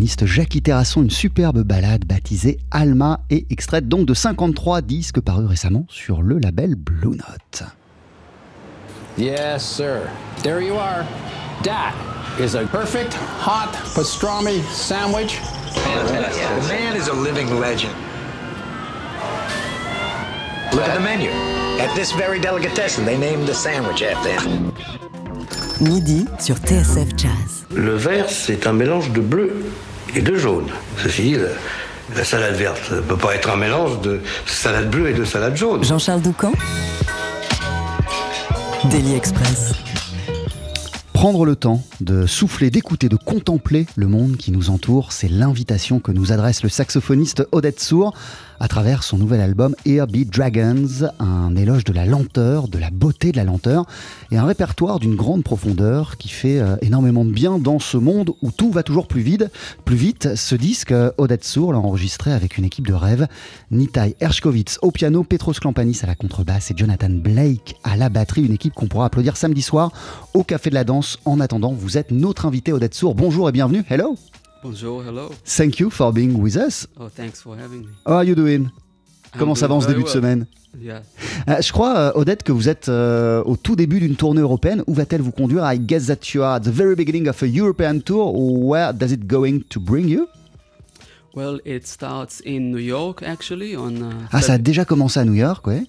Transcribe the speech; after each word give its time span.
pianiste 0.00 0.24
Jackie 0.24 0.62
Terrasson, 0.62 1.02
une 1.02 1.10
superbe 1.10 1.62
balade 1.62 2.06
baptisée 2.06 2.58
Alma 2.70 3.20
et 3.28 3.46
extraite 3.50 3.86
donc 3.86 4.06
de 4.06 4.14
53 4.14 4.80
disques 4.80 5.20
parus 5.20 5.46
récemment 5.46 5.84
sur 5.90 6.22
le 6.22 6.38
label 6.38 6.74
Blue 6.74 7.10
Note. 7.10 7.64
Yes, 9.18 9.62
sir. 9.62 10.08
There 10.42 10.62
you 10.62 10.76
are. 10.76 11.04
That 11.64 11.92
is 12.42 12.54
a 12.54 12.64
perfect 12.68 13.12
hot 13.44 13.74
pastrami 13.94 14.62
sandwich. 14.72 15.38
The 15.74 16.68
man 16.68 16.96
is 16.96 17.08
a 17.08 17.14
living 17.14 17.60
legend. 17.60 17.92
Look 20.72 20.88
at 20.88 20.94
the 20.94 21.00
menu. 21.00 21.28
At 21.78 21.94
this 21.94 22.12
very 22.12 22.40
delicatessen, 22.40 23.04
they 23.04 23.18
named 23.18 23.46
the 23.46 23.54
sandwich 23.54 24.02
after 24.02 24.30
him. 24.30 24.72
Midi 25.82 26.24
sur 26.38 26.56
TSF 26.56 27.08
Jazz. 27.18 27.66
Le 27.74 27.94
vert, 27.94 28.30
c'est 28.30 28.66
un 28.66 28.72
mélange 28.72 29.12
de 29.12 29.20
bleu 29.20 29.52
et 30.14 30.22
de 30.22 30.36
jaune. 30.36 30.66
Ceci 30.98 31.22
dit, 31.22 31.36
la 32.16 32.24
salade 32.24 32.54
verte 32.54 32.90
ne 32.92 33.00
peut 33.00 33.16
pas 33.16 33.34
être 33.34 33.50
un 33.50 33.56
mélange 33.56 34.00
de 34.00 34.20
salade 34.46 34.90
bleue 34.90 35.10
et 35.10 35.14
de 35.14 35.24
salade 35.24 35.56
jaune. 35.56 35.84
Jean-Charles 35.84 36.22
Doucan 36.22 36.52
Daily 38.90 39.14
Express. 39.14 39.72
Prendre 41.12 41.44
le 41.44 41.54
temps 41.54 41.82
de 42.00 42.26
souffler, 42.26 42.70
d'écouter, 42.70 43.08
de 43.08 43.16
contempler 43.16 43.86
le 43.94 44.06
monde 44.06 44.36
qui 44.38 44.52
nous 44.52 44.70
entoure, 44.70 45.12
c'est 45.12 45.28
l'invitation 45.28 46.00
que 46.00 46.12
nous 46.12 46.32
adresse 46.32 46.62
le 46.62 46.70
saxophoniste 46.70 47.46
Odette 47.52 47.78
Sour 47.80 48.14
à 48.60 48.68
travers 48.68 49.02
son 49.02 49.16
nouvel 49.16 49.40
album 49.40 49.74
Here 49.86 50.06
Be 50.06 50.28
Dragons, 50.28 51.08
un 51.18 51.56
éloge 51.56 51.84
de 51.84 51.94
la 51.94 52.04
lenteur, 52.04 52.68
de 52.68 52.78
la 52.78 52.90
beauté 52.90 53.32
de 53.32 53.38
la 53.38 53.44
lenteur 53.44 53.86
et 54.30 54.36
un 54.36 54.44
répertoire 54.44 55.00
d'une 55.00 55.16
grande 55.16 55.42
profondeur 55.42 56.18
qui 56.18 56.28
fait 56.28 56.60
euh, 56.60 56.76
énormément 56.82 57.24
de 57.24 57.32
bien 57.32 57.58
dans 57.58 57.78
ce 57.78 57.96
monde 57.96 58.32
où 58.42 58.50
tout 58.52 58.70
va 58.70 58.82
toujours 58.82 59.08
plus 59.08 59.22
vite. 59.22 59.46
Plus 59.86 59.96
vite, 59.96 60.36
ce 60.36 60.54
disque, 60.54 60.92
euh, 60.92 61.10
Odette 61.16 61.44
Sour 61.44 61.72
l'a 61.72 61.78
enregistré 61.78 62.32
avec 62.32 62.58
une 62.58 62.64
équipe 62.64 62.86
de 62.86 62.92
rêve, 62.92 63.26
Nitai 63.70 64.14
Hershkovitz 64.20 64.78
au 64.82 64.90
piano, 64.90 65.24
Petros 65.24 65.54
Klampanis 65.54 66.00
à 66.02 66.06
la 66.06 66.14
contrebasse 66.14 66.70
et 66.70 66.74
Jonathan 66.76 67.10
Blake 67.10 67.76
à 67.82 67.96
la 67.96 68.10
batterie, 68.10 68.44
une 68.44 68.52
équipe 68.52 68.74
qu'on 68.74 68.88
pourra 68.88 69.06
applaudir 69.06 69.38
samedi 69.38 69.62
soir 69.62 69.90
au 70.34 70.44
Café 70.44 70.68
de 70.68 70.74
la 70.74 70.84
Danse. 70.84 71.18
En 71.24 71.40
attendant, 71.40 71.72
vous 71.72 71.96
êtes 71.96 72.10
notre 72.10 72.44
invité 72.44 72.74
Odette 72.74 72.94
Sour. 72.94 73.14
Bonjour 73.14 73.48
et 73.48 73.52
bienvenue. 73.52 73.84
Hello. 73.88 74.16
Bonjour, 74.62 75.02
hello. 75.02 75.30
Thank 75.44 75.78
you 75.80 75.90
for 75.90 76.12
being 76.12 76.34
with 76.40 76.56
us. 76.56 76.86
Oh, 76.98 77.08
thanks 77.08 77.40
for 77.40 77.56
having 77.56 77.80
me. 77.82 77.88
How 78.06 78.16
are 78.18 78.24
you 78.24 78.34
doing? 78.34 78.68
Comment 79.38 79.54
ça 79.54 79.66
va 79.68 79.74
en 79.74 79.78
doing 79.78 79.88
ce 79.88 79.92
début 79.94 80.02
de 80.04 80.08
semaine? 80.08 80.46
Yeah. 80.78 81.02
Euh, 81.48 81.60
Je 81.62 81.72
crois, 81.72 81.96
euh, 81.96 82.12
Odette, 82.14 82.42
que 82.42 82.52
vous 82.52 82.68
êtes 82.68 82.88
euh, 82.88 83.42
au 83.44 83.56
tout 83.56 83.74
début 83.74 84.00
d'une 84.00 84.16
tournée 84.16 84.40
européenne. 84.42 84.82
Où 84.86 84.92
va-t-elle 84.94 85.22
vous 85.22 85.32
conduire? 85.32 85.64
I 85.64 85.78
guess 85.78 86.06
that 86.06 86.34
you 86.34 86.42
are 86.42 86.54
at 86.56 86.60
the 86.60 86.68
very 86.68 86.94
beginning 86.94 87.26
of 87.28 87.42
a 87.42 87.46
European 87.46 88.00
tour. 88.00 88.32
Where 88.34 88.92
does 88.92 89.12
it 89.12 89.26
going 89.26 89.60
to 89.70 89.80
bring 89.80 90.08
you? 90.08 90.26
Well, 91.34 91.60
it 91.64 91.86
starts 91.86 92.42
in 92.44 92.70
New 92.72 92.78
York 92.80 93.22
actually 93.22 93.76
on 93.76 93.96
uh, 94.02 94.12
Ah, 94.32 94.42
ça 94.42 94.54
a 94.54 94.58
déjà 94.58 94.84
commencé 94.84 95.20
à 95.20 95.24
New 95.24 95.34
York, 95.34 95.66
ouais. 95.66 95.84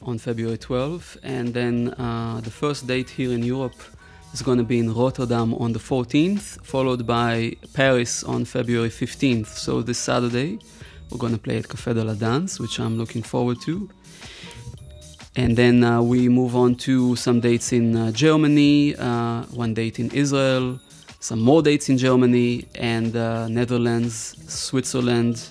on 0.00 0.16
February 0.18 0.56
12th, 0.56 1.18
and 1.24 1.52
then 1.52 1.94
uh, 1.98 2.40
the 2.42 2.50
first 2.50 2.86
date 2.86 3.10
here 3.18 3.32
in 3.32 3.42
Europe 3.44 3.74
is 4.32 4.42
going 4.42 4.58
to 4.58 4.64
be 4.64 4.78
in 4.78 4.94
Rotterdam 4.94 5.54
on 5.54 5.72
the 5.72 5.78
14th, 5.78 6.64
followed 6.64 7.06
by 7.06 7.56
Paris 7.72 8.22
on 8.24 8.44
February 8.44 8.90
15th. 8.90 9.46
So 9.46 9.82
this 9.82 9.98
Saturday, 9.98 10.58
we're 11.10 11.18
going 11.18 11.32
to 11.32 11.38
play 11.38 11.58
at 11.58 11.64
Café 11.64 11.94
de 11.94 12.04
la 12.04 12.14
Danse, 12.14 12.60
which 12.60 12.78
I'm 12.78 12.98
looking 12.98 13.22
forward 13.22 13.60
to. 13.62 13.88
And 15.36 15.56
then 15.56 15.84
uh, 15.84 16.02
we 16.02 16.28
move 16.28 16.56
on 16.56 16.74
to 16.86 17.16
some 17.16 17.40
dates 17.40 17.72
in 17.72 17.96
uh, 17.96 18.10
Germany, 18.10 18.96
uh, 18.96 19.44
one 19.44 19.72
date 19.72 19.98
in 19.98 20.10
Israel, 20.10 20.80
some 21.20 21.40
more 21.40 21.62
dates 21.62 21.88
in 21.88 21.96
Germany 21.98 22.66
and 22.74 23.14
uh, 23.16 23.48
Netherlands, 23.48 24.36
Switzerland, 24.52 25.50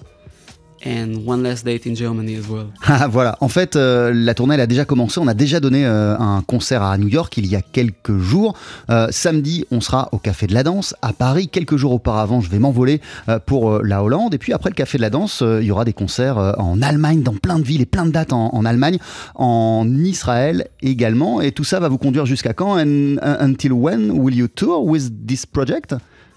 and 0.85 1.25
one 1.25 1.43
last 1.43 1.65
date 1.65 1.85
in 1.85 1.95
Germany 1.95 2.35
as 2.35 2.47
well. 2.49 2.67
Ah, 2.99 3.07
voilà, 3.07 3.37
en 3.41 3.49
fait, 3.49 3.75
euh, 3.75 4.11
la 4.13 4.33
tournée 4.33 4.55
elle 4.55 4.61
a 4.61 4.67
déjà 4.67 4.85
commencé. 4.85 5.19
On 5.19 5.27
a 5.27 5.33
déjà 5.33 5.59
donné 5.59 5.85
euh, 5.85 6.17
un 6.17 6.41
concert 6.41 6.81
à 6.83 6.97
New 6.97 7.07
York 7.07 7.37
il 7.37 7.45
y 7.47 7.55
a 7.55 7.61
quelques 7.61 8.17
jours. 8.17 8.55
Euh, 8.89 9.07
samedi, 9.11 9.65
on 9.71 9.81
sera 9.81 10.09
au 10.13 10.17
Café 10.17 10.47
de 10.47 10.53
la 10.53 10.63
Danse 10.63 10.95
à 11.01 11.13
Paris. 11.13 11.47
Quelques 11.47 11.77
jours 11.77 11.91
auparavant, 11.91 12.41
je 12.41 12.49
vais 12.49 12.59
m'envoler 12.59 13.01
pour 13.45 13.83
la 13.83 14.03
Hollande. 14.03 14.33
Et 14.33 14.37
puis 14.37 14.53
après 14.53 14.69
le 14.69 14.75
Café 14.75 14.97
de 14.97 15.03
la 15.03 15.09
Danse, 15.09 15.43
il 15.43 15.65
y 15.65 15.71
aura 15.71 15.85
des 15.85 15.93
concerts 15.93 16.37
en 16.57 16.81
Allemagne, 16.81 17.21
dans 17.23 17.33
plein 17.33 17.59
de 17.59 17.63
villes 17.63 17.81
et 17.81 17.85
plein 17.85 18.05
de 18.05 18.11
dates 18.11 18.33
en, 18.33 18.53
en 18.53 18.65
Allemagne, 18.65 18.97
en 19.35 19.85
Israël 20.03 20.67
également. 20.81 21.41
Et 21.41 21.51
tout 21.51 21.63
ça 21.63 21.79
va 21.79 21.89
vous 21.89 21.97
conduire 21.97 22.25
jusqu'à 22.25 22.53
quand? 22.53 22.77
And, 22.77 23.17
uh, 23.21 23.37
Until 23.39 23.73
when 23.73 24.11
will 24.11 24.35
you 24.35 24.47
tour 24.47 24.85
with 24.85 25.25
this 25.25 25.45
project? 25.45 25.95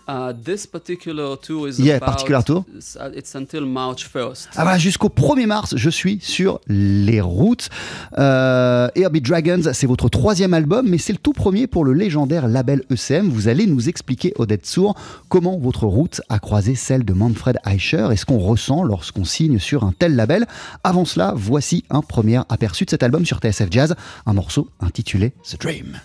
Uh, 0.08 0.32
this 0.44 0.66
particular 0.66 1.36
tour 1.36 1.68
is 1.68 1.78
Yeah, 1.78 1.96
about, 1.96 2.12
particular 2.12 2.42
tour. 2.42 2.64
It's, 2.74 2.96
uh, 2.96 3.10
it's 3.14 3.34
until 3.34 3.64
March 3.66 4.08
1st. 4.12 4.48
Ah 4.56 4.64
bah 4.64 4.78
jusqu'au 4.78 5.08
1er 5.08 5.46
mars, 5.46 5.74
je 5.76 5.90
suis 5.90 6.18
sur 6.20 6.60
les 6.66 7.20
routes. 7.20 7.68
Euh, 8.18 8.88
Herbie 8.96 9.20
Dragons, 9.20 9.70
c'est 9.72 9.86
votre 9.86 10.08
troisième 10.08 10.54
album, 10.54 10.88
mais 10.88 10.98
c'est 10.98 11.12
le 11.12 11.18
tout 11.18 11.32
premier 11.32 11.66
pour 11.66 11.84
le 11.84 11.92
légendaire 11.92 12.48
label 12.48 12.82
ECM. 12.90 13.28
Vous 13.28 13.48
allez 13.48 13.66
nous 13.66 13.88
expliquer, 13.88 14.32
Odette 14.38 14.66
Sour, 14.66 14.94
comment 15.28 15.58
votre 15.58 15.86
route 15.86 16.20
a 16.28 16.38
croisé 16.38 16.74
celle 16.74 17.04
de 17.04 17.12
Manfred 17.12 17.58
Eicher 17.66 18.08
et 18.10 18.16
ce 18.16 18.24
qu'on 18.24 18.38
ressent 18.38 18.82
lorsqu'on 18.82 19.24
signe 19.24 19.58
sur 19.58 19.84
un 19.84 19.92
tel 19.96 20.16
label. 20.16 20.46
Avant 20.82 21.04
cela, 21.04 21.34
voici 21.36 21.84
un 21.90 22.02
premier 22.02 22.40
aperçu 22.48 22.84
de 22.84 22.90
cet 22.90 23.02
album 23.02 23.24
sur 23.24 23.38
TSF 23.38 23.68
Jazz, 23.70 23.94
un 24.26 24.32
morceau 24.32 24.68
intitulé 24.80 25.32
The 25.44 25.60
Dream. 25.60 26.00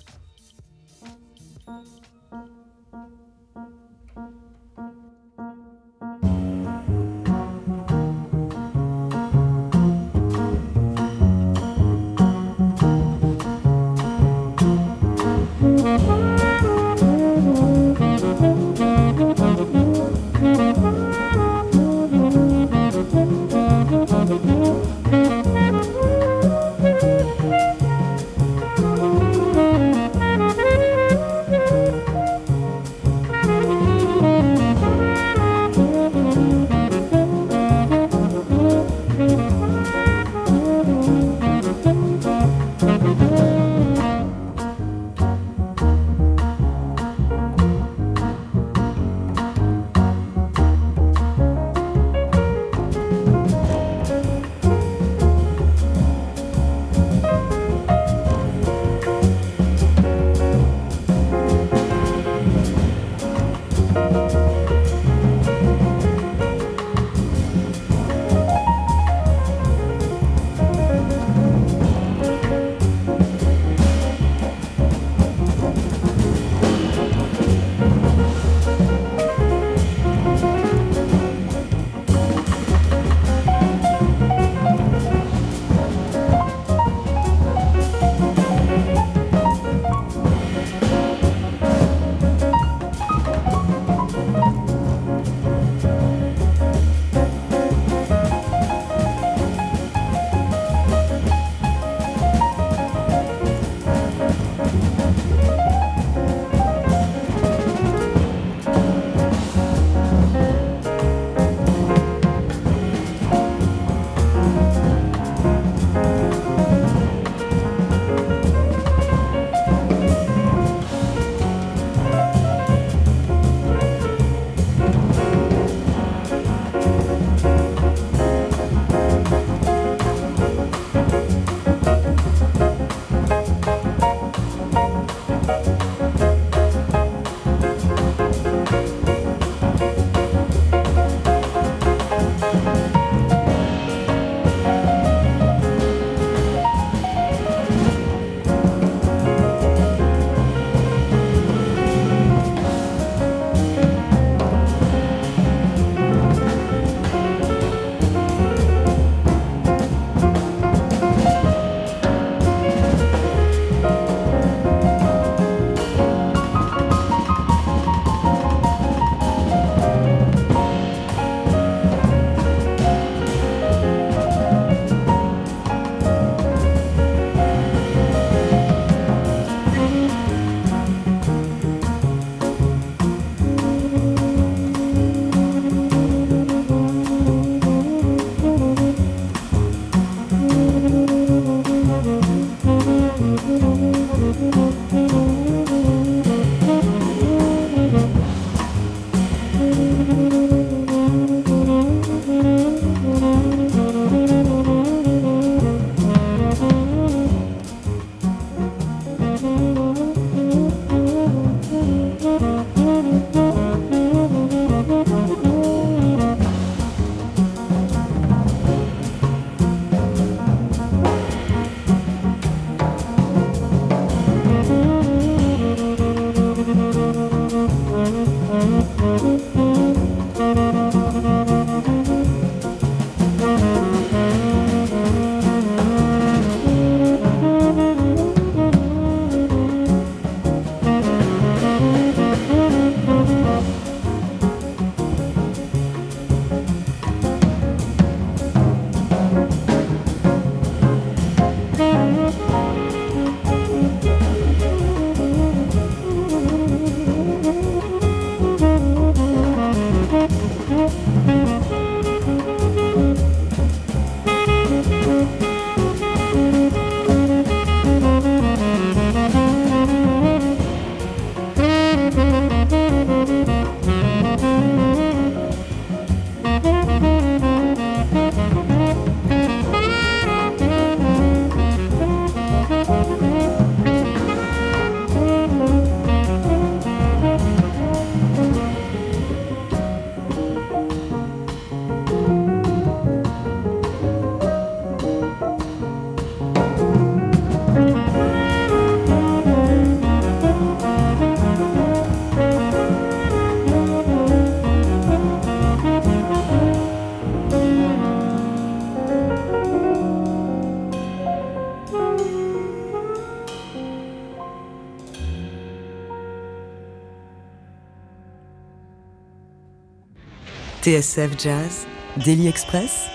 TSF 320.85 321.31
Jazz, 321.39 321.87
Daily 322.23 322.47
Express, 322.47 323.07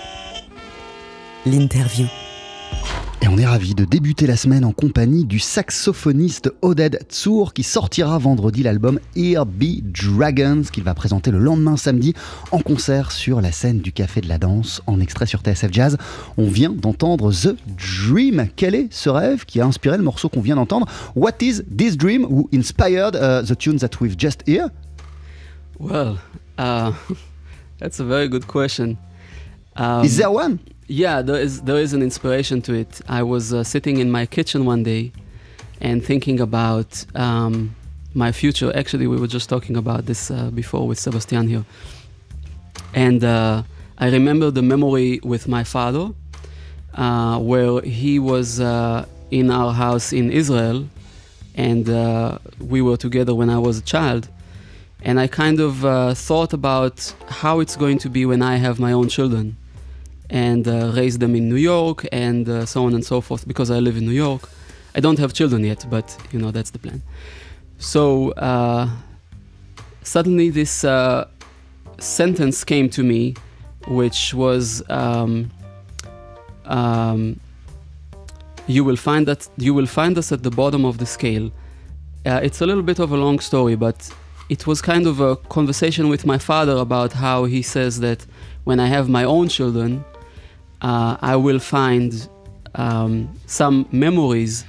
l'interview. 1.45 2.05
Et 3.21 3.29
on 3.29 3.37
est 3.37 3.45
ravi 3.45 3.73
de 3.73 3.85
débuter 3.85 4.27
la 4.27 4.35
semaine 4.35 4.65
en 4.65 4.73
compagnie 4.73 5.23
du 5.23 5.39
saxophoniste 5.39 6.51
Oded 6.61 6.99
Tsour 7.07 7.53
qui 7.53 7.63
sortira 7.63 8.17
vendredi 8.17 8.61
l'album 8.61 8.99
Here 9.15 9.45
Be 9.45 9.81
Dragons 9.83 10.63
qu'il 10.63 10.83
va 10.83 10.93
présenter 10.93 11.31
le 11.31 11.39
lendemain 11.39 11.77
samedi 11.77 12.13
en 12.51 12.59
concert 12.59 13.13
sur 13.13 13.39
la 13.39 13.53
scène 13.53 13.79
du 13.79 13.93
Café 13.93 14.19
de 14.19 14.27
la 14.27 14.37
Danse 14.37 14.81
en 14.85 14.99
extrait 14.99 15.25
sur 15.25 15.39
TSF 15.39 15.71
Jazz. 15.71 15.97
On 16.35 16.49
vient 16.49 16.73
d'entendre 16.73 17.31
The 17.31 17.55
Dream. 17.77 18.49
Quel 18.57 18.75
est 18.75 18.91
ce 18.91 19.09
rêve 19.09 19.45
qui 19.45 19.61
a 19.61 19.65
inspiré 19.65 19.95
le 19.95 20.03
morceau 20.03 20.27
qu'on 20.27 20.41
vient 20.41 20.57
d'entendre? 20.57 20.87
What 21.15 21.35
is 21.39 21.63
this 21.73 21.95
dream? 21.95 22.25
Who 22.25 22.49
inspired 22.53 23.15
uh, 23.15 23.45
the 23.47 23.57
tunes 23.57 23.79
that 23.79 24.01
we've 24.01 24.19
just 24.19 24.43
heard 24.45 24.73
Well, 25.79 26.17
uh, 26.57 26.91
That's 27.81 27.99
a 27.99 28.05
very 28.05 28.27
good 28.27 28.47
question. 28.47 28.99
Um, 29.75 30.05
is 30.05 30.17
there 30.17 30.29
one? 30.29 30.59
Yeah, 30.87 31.23
there 31.23 31.41
is. 31.41 31.63
There 31.63 31.79
is 31.79 31.93
an 31.93 32.03
inspiration 32.03 32.61
to 32.61 32.73
it. 32.75 33.01
I 33.09 33.23
was 33.23 33.51
uh, 33.51 33.63
sitting 33.63 33.97
in 33.97 34.11
my 34.11 34.27
kitchen 34.27 34.65
one 34.65 34.83
day 34.83 35.11
and 35.79 36.05
thinking 36.05 36.39
about 36.39 37.03
um, 37.15 37.75
my 38.13 38.31
future. 38.31 38.71
Actually, 38.75 39.07
we 39.07 39.17
were 39.17 39.31
just 39.37 39.49
talking 39.49 39.75
about 39.75 40.05
this 40.05 40.29
uh, 40.29 40.51
before 40.51 40.87
with 40.87 40.99
Sebastian 40.99 41.47
here, 41.47 41.65
and 42.93 43.23
uh, 43.23 43.63
I 43.97 44.09
remember 44.11 44.51
the 44.51 44.61
memory 44.61 45.19
with 45.23 45.47
my 45.47 45.63
father, 45.63 46.11
uh, 46.93 47.39
where 47.39 47.81
he 47.81 48.19
was 48.19 48.59
uh, 48.59 49.07
in 49.31 49.49
our 49.49 49.73
house 49.73 50.13
in 50.13 50.31
Israel, 50.31 50.87
and 51.55 51.89
uh, 51.89 52.37
we 52.59 52.83
were 52.83 52.97
together 52.97 53.33
when 53.33 53.49
I 53.49 53.57
was 53.57 53.79
a 53.79 53.85
child 53.95 54.29
and 55.03 55.19
I 55.19 55.27
kind 55.27 55.59
of 55.59 55.83
uh, 55.83 56.13
thought 56.13 56.53
about 56.53 57.13
how 57.27 57.59
it's 57.59 57.75
going 57.75 57.97
to 57.99 58.09
be 58.09 58.25
when 58.25 58.41
I 58.41 58.57
have 58.57 58.79
my 58.79 58.91
own 58.91 59.09
children 59.09 59.57
and 60.29 60.67
uh, 60.67 60.91
raise 60.95 61.17
them 61.17 61.35
in 61.35 61.49
New 61.49 61.55
York 61.55 62.07
and 62.11 62.47
uh, 62.47 62.65
so 62.65 62.85
on 62.85 62.93
and 62.93 63.03
so 63.03 63.19
forth 63.21 63.47
because 63.47 63.71
I 63.71 63.79
live 63.79 63.97
in 63.97 64.05
New 64.05 64.13
York. 64.13 64.49
I 64.95 64.99
don't 64.99 65.19
have 65.19 65.33
children 65.33 65.63
yet, 65.63 65.85
but 65.89 66.17
you 66.31 66.39
know 66.39 66.51
that's 66.51 66.69
the 66.71 66.79
plan. 66.79 67.01
So 67.79 68.31
uh, 68.31 68.89
suddenly 70.03 70.49
this 70.49 70.83
uh, 70.83 71.27
sentence 71.97 72.63
came 72.63 72.89
to 72.89 73.03
me, 73.03 73.35
which 73.87 74.33
was. 74.33 74.83
Um, 74.89 75.51
um, 76.65 77.39
you 78.67 78.83
will 78.83 78.95
find 78.95 79.27
that 79.27 79.49
you 79.57 79.73
will 79.73 79.87
find 79.87 80.17
us 80.17 80.31
at 80.31 80.43
the 80.43 80.51
bottom 80.51 80.85
of 80.85 80.97
the 80.97 81.05
scale. 81.05 81.51
Uh, 82.25 82.39
it's 82.43 82.61
a 82.61 82.65
little 82.65 82.83
bit 82.83 82.99
of 82.99 83.11
a 83.11 83.17
long 83.17 83.39
story, 83.39 83.75
but 83.75 84.09
it 84.51 84.67
was 84.67 84.81
kind 84.81 85.07
of 85.07 85.21
a 85.21 85.37
conversation 85.37 86.09
with 86.09 86.25
my 86.25 86.37
father 86.37 86.73
about 86.73 87.13
how 87.13 87.45
he 87.45 87.61
says 87.61 88.01
that 88.01 88.25
when 88.65 88.81
I 88.81 88.87
have 88.87 89.07
my 89.07 89.23
own 89.23 89.47
children, 89.47 90.03
uh, 90.81 91.15
I 91.21 91.37
will 91.37 91.57
find 91.59 92.27
um, 92.75 93.33
some 93.45 93.87
memories 93.93 94.65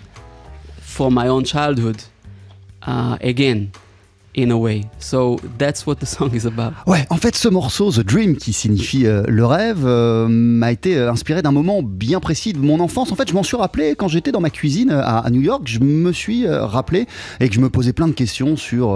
from 0.79 1.15
my 1.15 1.27
own 1.27 1.43
childhood 1.43 2.05
uh, 2.83 3.19
again. 3.21 3.73
In 4.37 4.51
a 4.51 4.57
way. 4.57 4.83
So 4.99 5.39
that's 5.59 5.87
what 5.87 5.97
the 5.97 6.07
song 6.07 6.35
is 6.35 6.47
about. 6.47 6.73
Ouais, 6.87 7.05
en 7.11 7.17
fait, 7.17 7.37
ce 7.37 7.49
morceau, 7.49 7.91
The 7.91 8.01
Dream, 8.01 8.37
qui 8.37 8.53
signifie 8.53 9.07
euh, 9.07 9.23
le 9.29 9.45
rêve, 9.45 9.85
euh, 9.85 10.27
m'a 10.29 10.73
été 10.73 10.97
euh, 10.97 11.11
inspiré 11.11 11.43
d'un 11.43 11.53
moment 11.53 11.83
bien 11.83 12.21
précis 12.21 12.53
de 12.53 12.59
mon 12.59 12.81
enfance. 12.81 13.13
En 13.13 13.15
fait, 13.15 13.29
je 13.29 13.35
m'en 13.35 13.43
suis 13.43 13.57
rappelé 13.57 13.95
quand 13.95 14.09
j'étais 14.09 14.33
dans 14.33 14.41
ma 14.41 14.51
cuisine 14.51 14.91
à, 14.91 15.29
New 15.31 15.41
York. 15.41 15.63
Je 15.67 15.81
me 15.81 16.13
suis 16.13 16.47
rappelé 16.49 17.07
et 17.41 17.49
que 17.49 17.55
je 17.55 17.61
me 17.61 17.71
posais 17.71 17.93
plein 17.93 18.09
de 18.09 18.13
questions 18.13 18.57
sur 18.57 18.91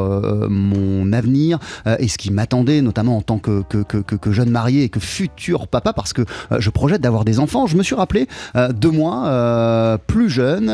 mon 0.51 1.13
avenir 1.13 1.59
et 1.99 2.09
ce 2.09 2.19
qui 2.19 2.31
m'attendait, 2.31 2.83
notamment 2.83 3.17
en 3.17 3.23
tant 3.23 3.39
que, 3.39 3.63
que, 3.63 4.33
jeune 4.33 4.51
marié 4.51 4.85
et 4.85 4.89
que 4.89 5.01
futur 5.01 5.69
papa, 5.69 5.93
parce 5.93 6.13
que 6.13 6.23
je 6.59 6.71
projette 6.71 7.01
d'avoir 7.01 7.25
des 7.25 7.39
enfants. 7.39 7.67
Je 7.67 7.77
me 7.77 7.83
suis 7.83 7.95
rappelé 7.95 8.29
de 8.55 8.89
moi, 8.89 9.99
plus 10.07 10.29
jeune, 10.29 10.67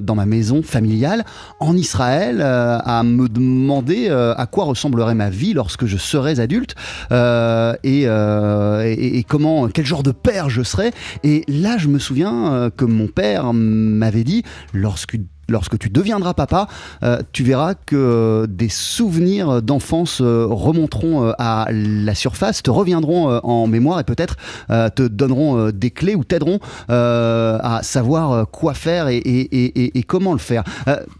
dans 0.00 0.14
ma 0.14 0.26
maison 0.26 0.62
familiale, 0.62 1.24
en 1.60 1.76
Israël, 1.76 2.40
à 2.40 3.02
me 3.02 3.28
demander 3.28 3.93
euh, 4.08 4.34
à 4.36 4.46
quoi 4.46 4.64
ressemblerait 4.64 5.14
ma 5.14 5.30
vie 5.30 5.52
lorsque 5.52 5.86
je 5.86 5.96
serais 5.96 6.40
adulte 6.40 6.74
euh, 7.12 7.74
euh, 7.84 8.94
et, 8.96 9.24
comment, 9.24 9.68
quel 9.68 9.86
genre 9.86 10.02
de 10.02 10.12
père 10.12 10.50
je 10.50 10.62
serais. 10.62 10.92
Et 11.22 11.44
là, 11.48 11.78
je 11.78 11.88
me 11.88 11.98
souviens 11.98 12.70
que 12.76 12.84
mon 12.84 13.06
père 13.06 13.52
m'avait 13.52 14.24
dit, 14.24 14.42
lorsque 14.72 15.16
lorsque 15.48 15.78
tu 15.78 15.90
deviendras 15.90 16.34
papa, 16.34 16.68
euh, 17.02 17.20
tu 17.32 17.42
verras 17.42 17.74
que 17.74 18.46
des 18.48 18.68
souvenirs 18.68 19.62
d'enfance 19.62 20.20
euh, 20.20 20.46
remonteront 20.48 21.26
euh, 21.26 21.32
à 21.38 21.66
la 21.70 22.14
surface, 22.14 22.62
te 22.62 22.70
reviendront 22.70 23.40
en 23.42 23.66
mémoire 23.66 24.00
et 24.00 24.04
peut-être 24.04 24.36
te 24.68 25.06
donneront 25.06 25.70
des 25.70 25.90
clés 25.90 26.14
ou 26.14 26.24
t'aideront 26.24 26.58
à 26.88 27.80
savoir 27.82 28.48
quoi 28.50 28.74
faire 28.74 29.08
et, 29.08 30.04
comment 30.06 30.32
le 30.32 30.38
faire. 30.38 30.64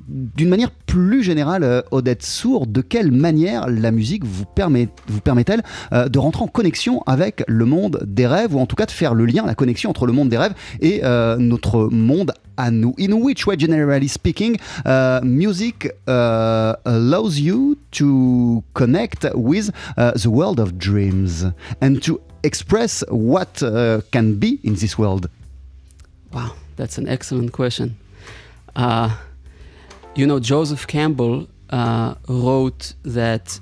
D'une 0.09 0.49
manière 0.49 0.71
plus 0.71 1.23
générale, 1.23 1.83
Odette 1.91 2.23
Sourd, 2.23 2.67
de 2.67 2.81
quelle 2.81 3.13
manière 3.13 3.69
la 3.69 3.91
musique 3.91 4.25
vous, 4.25 4.45
permet, 4.45 4.89
vous 5.09 5.21
permet-elle 5.21 5.63
de 5.93 6.19
rentrer 6.19 6.45
en 6.45 6.49
connexion 6.49 7.03
avec 7.07 7.45
le 7.47 7.65
monde 7.65 8.03
des 8.07 8.27
rêves 8.27 8.55
ou 8.55 8.61
en 8.61 8.67
tout 8.67 8.77
cas 8.77 8.87
de 8.87 8.91
faire 8.91 9.15
le 9.15 9.27
lien, 9.27 9.45
la 9.47 9.55
connexion 9.55 9.91
entre 9.91 10.07
le 10.07 10.13
monde 10.13 10.29
des 10.29 10.39
rêves 10.39 10.55
et 10.81 11.03
notre 11.39 11.89
monde 11.91 12.33
nous. 12.59 12.95
In 12.99 13.21
which 13.21 13.47
way, 13.47 13.57
generally 13.57 14.09
speaking, 14.09 14.59
uh, 14.85 15.21
music 15.23 15.97
uh, 16.07 16.77
allows 16.85 17.39
you 17.39 17.79
to 17.93 18.63
connect 18.75 19.27
with 19.35 19.71
uh, 19.97 20.13
the 20.13 20.31
world 20.31 20.61
of 20.61 20.79
dreams 20.79 21.45
and 21.81 22.03
to 22.03 22.21
express 22.43 23.03
what 23.09 23.63
uh, 23.63 24.01
can 24.13 24.39
be 24.39 24.61
in 24.63 24.75
this 24.75 24.99
world? 24.99 25.29
Wow, 26.33 26.53
that's 26.77 26.99
an 26.99 27.09
excellent 27.09 27.53
question. 27.53 27.97
Uh, 28.77 29.17
you 30.15 30.27
know, 30.27 30.41
Joseph 30.41 30.87
Campbell 30.87 31.49
uh, 31.71 32.15
wrote 32.29 32.95
that 33.03 33.59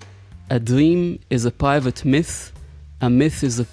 a 0.51 0.59
dream 0.59 1.19
is 1.31 1.45
a 1.45 1.51
private 1.51 2.05
myth, 2.05 2.53
a 3.01 3.09
myth 3.09 3.43
is 3.43 3.61
a 3.61 3.67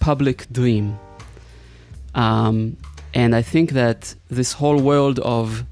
public 0.00 0.50
dream. 0.50 0.98
Um, 2.14 2.76
and 3.14 3.34
I 3.34 3.42
think 3.42 3.72
that 3.72 4.14
this 4.30 4.52
whole 4.52 4.80
world 4.80 5.18
of 5.20 5.64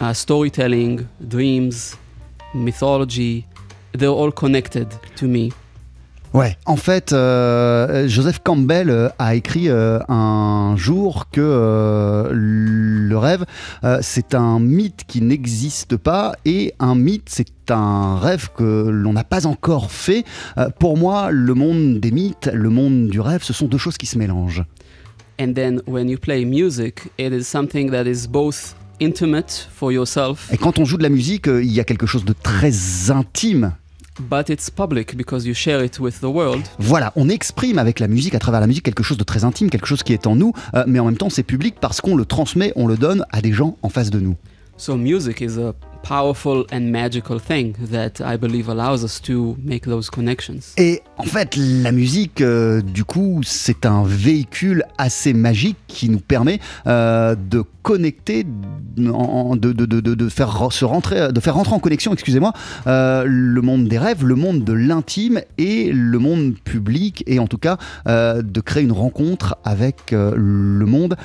uh, 0.00 0.12
storytelling, 0.12 1.08
dreams, 1.26 1.96
mythology, 2.54 3.46
they're 3.92 4.08
all 4.08 4.32
connected 4.32 4.88
to 5.16 5.26
me. 5.26 5.52
Ouais, 6.34 6.58
en 6.66 6.76
fait, 6.76 7.14
euh, 7.14 8.06
Joseph 8.06 8.40
Campbell 8.44 8.90
euh, 8.90 9.08
a 9.18 9.34
écrit 9.34 9.70
euh, 9.70 9.98
un 10.08 10.74
jour 10.76 11.30
que 11.32 11.40
euh, 11.40 12.28
le 12.32 13.16
rêve, 13.16 13.46
euh, 13.82 13.98
c'est 14.02 14.34
un 14.34 14.60
mythe 14.60 15.04
qui 15.08 15.22
n'existe 15.22 15.96
pas 15.96 16.34
et 16.44 16.74
un 16.80 16.94
mythe, 16.94 17.30
c'est 17.30 17.70
un 17.70 18.18
rêve 18.18 18.50
que 18.54 18.88
l'on 18.90 19.14
n'a 19.14 19.24
pas 19.24 19.46
encore 19.46 19.90
fait. 19.90 20.24
Euh, 20.58 20.68
pour 20.78 20.98
moi, 20.98 21.30
le 21.30 21.54
monde 21.54 21.98
des 21.98 22.10
mythes, 22.10 22.50
le 22.52 22.68
monde 22.68 23.08
du 23.08 23.20
rêve, 23.20 23.42
ce 23.42 23.54
sont 23.54 23.66
deux 23.66 23.78
choses 23.78 23.96
qui 23.96 24.06
se 24.06 24.18
mélangent. 24.18 24.64
And 25.40 25.52
then 25.54 25.80
when 25.86 26.08
you 26.08 26.18
play 26.18 26.44
music, 26.44 27.02
it 27.18 27.32
is 27.32 27.44
something 27.44 27.90
that 27.90 28.04
is 28.06 28.26
both 28.28 28.74
intimate 29.00 29.68
for 29.72 29.92
yourself, 29.92 30.48
Et 30.52 30.56
quand 30.58 30.78
on 30.78 30.84
joue 30.84 30.96
de 30.96 31.04
la 31.04 31.08
musique, 31.08 31.46
euh, 31.48 31.62
il 31.62 31.72
y 31.72 31.78
a 31.80 31.84
quelque 31.84 32.06
chose 32.06 32.24
de 32.24 32.32
très 32.32 33.10
intime. 33.10 33.72
but 34.28 34.48
it's 34.50 34.68
public 34.68 35.16
because 35.16 35.46
you 35.46 35.54
share 35.54 35.84
it 35.84 36.00
with 36.00 36.18
the 36.20 36.24
world. 36.24 36.62
Voilà, 36.80 37.12
on 37.14 37.28
exprime 37.28 37.78
avec 37.78 38.00
la 38.00 38.08
musique, 38.08 38.34
à 38.34 38.40
travers 38.40 38.60
la 38.60 38.66
musique, 38.66 38.82
quelque 38.84 39.04
chose 39.04 39.16
de 39.16 39.22
très 39.22 39.44
intime, 39.44 39.70
quelque 39.70 39.86
chose 39.86 40.02
qui 40.02 40.12
est 40.12 40.26
en 40.26 40.34
nous, 40.34 40.52
euh, 40.74 40.82
mais 40.88 40.98
en 40.98 41.04
même 41.04 41.16
temps 41.16 41.30
c'est 41.30 41.44
public 41.44 41.76
parce 41.80 42.00
qu'on 42.00 42.16
le 42.16 42.24
transmet, 42.24 42.72
on 42.74 42.88
le 42.88 42.96
donne 42.96 43.24
à 43.30 43.40
des 43.40 43.52
gens 43.52 43.76
en 43.82 43.88
face 43.88 44.10
de 44.10 44.18
nous. 44.18 44.34
So 44.76 44.96
music 44.96 45.40
is 45.40 45.56
a 45.60 45.72
powerful 46.02 46.64
and 46.72 46.80
magical 46.90 47.38
thing 47.40 47.74
that 47.90 48.20
I 48.20 48.36
believe 48.36 48.68
allows 48.68 49.04
us 49.04 49.20
to 49.22 49.56
make 49.62 49.84
those 49.84 50.10
connections. 50.10 50.74
Et 50.76 51.02
en 51.18 51.24
fait, 51.24 51.56
la 51.56 51.92
musique, 51.92 52.40
euh, 52.40 52.80
du 52.80 53.04
coup, 53.04 53.40
c'est 53.44 53.84
un 53.84 54.04
véhicule 54.04 54.84
assez 54.96 55.32
magique 55.34 55.76
qui 55.86 56.08
nous 56.08 56.20
permet 56.20 56.60
euh, 56.86 57.34
de 57.34 57.62
connecter, 57.82 58.44
de, 58.96 60.28
faire 60.28 60.50
re- 60.50 60.70
se 60.70 60.84
rentrer, 60.84 61.32
de 61.32 61.40
faire 61.40 61.54
rentrer 61.54 61.74
en 61.74 61.78
connexion, 61.78 62.12
excusez-moi, 62.12 62.52
euh, 62.86 63.24
le 63.26 63.62
monde 63.62 63.88
des 63.88 63.98
rêves, 63.98 64.24
le 64.26 64.34
monde 64.34 64.62
de 64.62 64.74
l'intime 64.74 65.40
et 65.56 65.90
le 65.90 66.18
monde 66.18 66.54
public, 66.62 67.24
et 67.26 67.38
en 67.38 67.46
tout 67.46 67.56
cas 67.56 67.78
de 68.06 68.60
créer 68.60 68.82
une 68.82 68.92
rencontre 68.92 69.56
avec 69.64 70.10
le 70.10 70.84
monde 70.84 71.16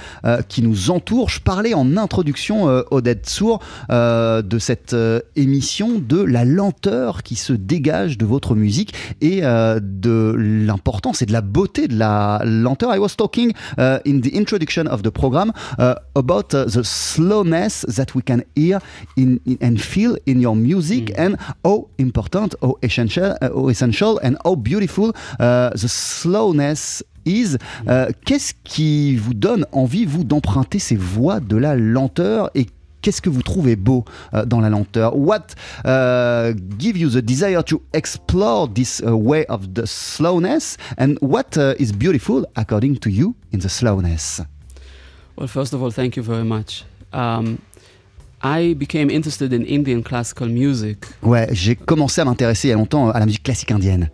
qui 0.47 0.61
nous 0.61 0.89
entoure. 0.89 1.29
Je 1.29 1.41
parlais 1.41 1.73
en 1.73 1.97
introduction, 1.97 2.65
Odette 2.91 3.29
Sour, 3.29 3.59
de 3.89 4.59
cette 4.63 4.93
euh, 4.93 5.19
émission, 5.35 5.99
de 5.99 6.21
la 6.21 6.45
lenteur 6.45 7.21
qui 7.21 7.35
se 7.35 7.51
dégage 7.53 8.17
de 8.17 8.25
votre 8.25 8.55
musique 8.55 8.93
et 9.19 9.41
euh, 9.43 9.79
de 9.81 10.33
l'importance 10.37 11.21
et 11.21 11.25
de 11.25 11.33
la 11.33 11.41
beauté 11.41 11.87
de 11.89 11.97
la 11.97 12.41
lenteur. 12.45 12.95
I 12.95 12.99
was 12.99 13.15
talking 13.17 13.51
uh, 13.77 13.99
in 14.05 14.21
the 14.21 14.33
introduction 14.33 14.85
of 14.89 15.01
the 15.03 15.09
program 15.09 15.51
uh, 15.79 15.95
about 16.15 16.53
uh, 16.53 16.65
the 16.65 16.83
slowness 16.83 17.85
that 17.89 18.15
we 18.15 18.21
can 18.23 18.41
hear 18.55 18.79
in, 19.17 19.39
in- 19.45 19.57
and 19.61 19.77
feel 19.77 20.15
in 20.25 20.39
your 20.39 20.55
music 20.55 21.11
and 21.17 21.35
how 21.65 21.87
important, 21.99 22.55
how 22.61 22.77
essential, 22.81 23.35
uh, 23.41 23.49
how 23.53 23.69
essential 23.69 24.17
and 24.23 24.35
how 24.45 24.55
beautiful 24.55 25.11
uh, 25.41 25.69
the 25.71 25.87
slowness 25.89 27.03
is. 27.25 27.57
Euh, 27.87 28.09
Qu'est-ce 28.25 28.53
qui 28.65 29.15
vous 29.15 29.33
donne 29.33 29.65
envie, 29.71 30.05
vous, 30.05 30.25
d'emprunter 30.25 30.77
ces 30.79 30.97
voix 30.97 31.39
de 31.39 31.55
la 31.55 31.75
lenteur 31.77 32.49
et 32.53 32.65
Qu'est-ce 33.03 33.21
que 33.21 33.29
vous 33.29 33.43
trouvez 33.43 33.75
beau 33.75 34.05
euh, 34.33 34.45
dans 34.45 34.61
la 34.61 34.69
lenteur? 34.69 35.13
What 35.15 35.55
uh, 35.85 36.53
give 36.79 36.97
you 36.97 37.09
the 37.09 37.21
desire 37.21 37.61
to 37.65 37.81
explore 37.93 38.67
this 38.73 39.01
uh, 39.05 39.11
way 39.13 39.45
of 39.49 39.73
the 39.75 39.85
slowness? 39.85 40.77
And 40.97 41.17
what 41.21 41.57
uh, 41.57 41.75
is 41.77 41.91
beautiful 41.91 42.45
according 42.55 42.99
to 43.01 43.09
you 43.09 43.35
in 43.51 43.59
the 43.59 43.67
slowness? 43.69 44.41
Well, 45.37 45.47
first 45.49 45.73
of 45.73 45.81
all, 45.83 45.91
thank 45.91 46.15
you 46.15 46.23
very 46.23 46.45
much. 46.45 46.85
Um, 47.11 47.59
I 48.41 48.73
became 48.73 49.09
interested 49.09 49.51
in 49.51 49.65
Indian 49.65 50.01
classical 50.01 50.47
music, 50.47 51.05
Ouais, 51.21 51.47
j'ai 51.51 51.75
commencé 51.75 52.21
à 52.21 52.25
m'intéresser 52.25 52.69
il 52.69 52.71
y 52.71 52.73
a 52.73 52.77
longtemps 52.77 53.09
à 53.09 53.19
la 53.19 53.25
musique 53.25 53.43
classique 53.43 53.71
indienne. 53.71 54.09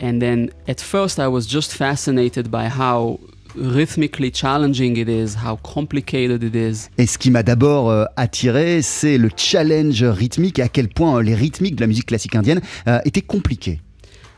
and 0.00 0.20
then 0.20 0.50
at 0.66 0.80
first 0.80 1.18
I 1.20 1.28
was 1.28 1.46
just 1.46 1.72
fascinated 1.74 2.50
by 2.50 2.66
how 2.68 3.18
rhythmically 3.56 4.30
challenging 4.30 4.96
it 4.96 5.08
is, 5.08 5.36
how 5.44 5.56
complicated 5.62 6.42
it 6.42 6.54
is. 6.54 6.88
Et 6.98 7.06
ce 7.06 7.18
qui 7.18 7.30
m'a 7.30 7.42
d'abord 7.42 7.90
euh, 7.90 8.04
attiré, 8.16 8.82
c'est 8.82 9.18
le 9.18 9.30
challenge 9.36 10.02
rythmique 10.02 10.58
et 10.58 10.62
à 10.62 10.68
quel 10.68 10.88
point 10.88 11.16
euh, 11.16 11.22
les 11.22 11.34
rythmiques 11.34 11.76
de 11.76 11.80
la 11.80 11.86
musique 11.86 12.06
classique 12.06 12.34
indienne 12.34 12.60
euh, 12.88 12.98
étaient 13.04 13.22
compliqués. 13.22 13.80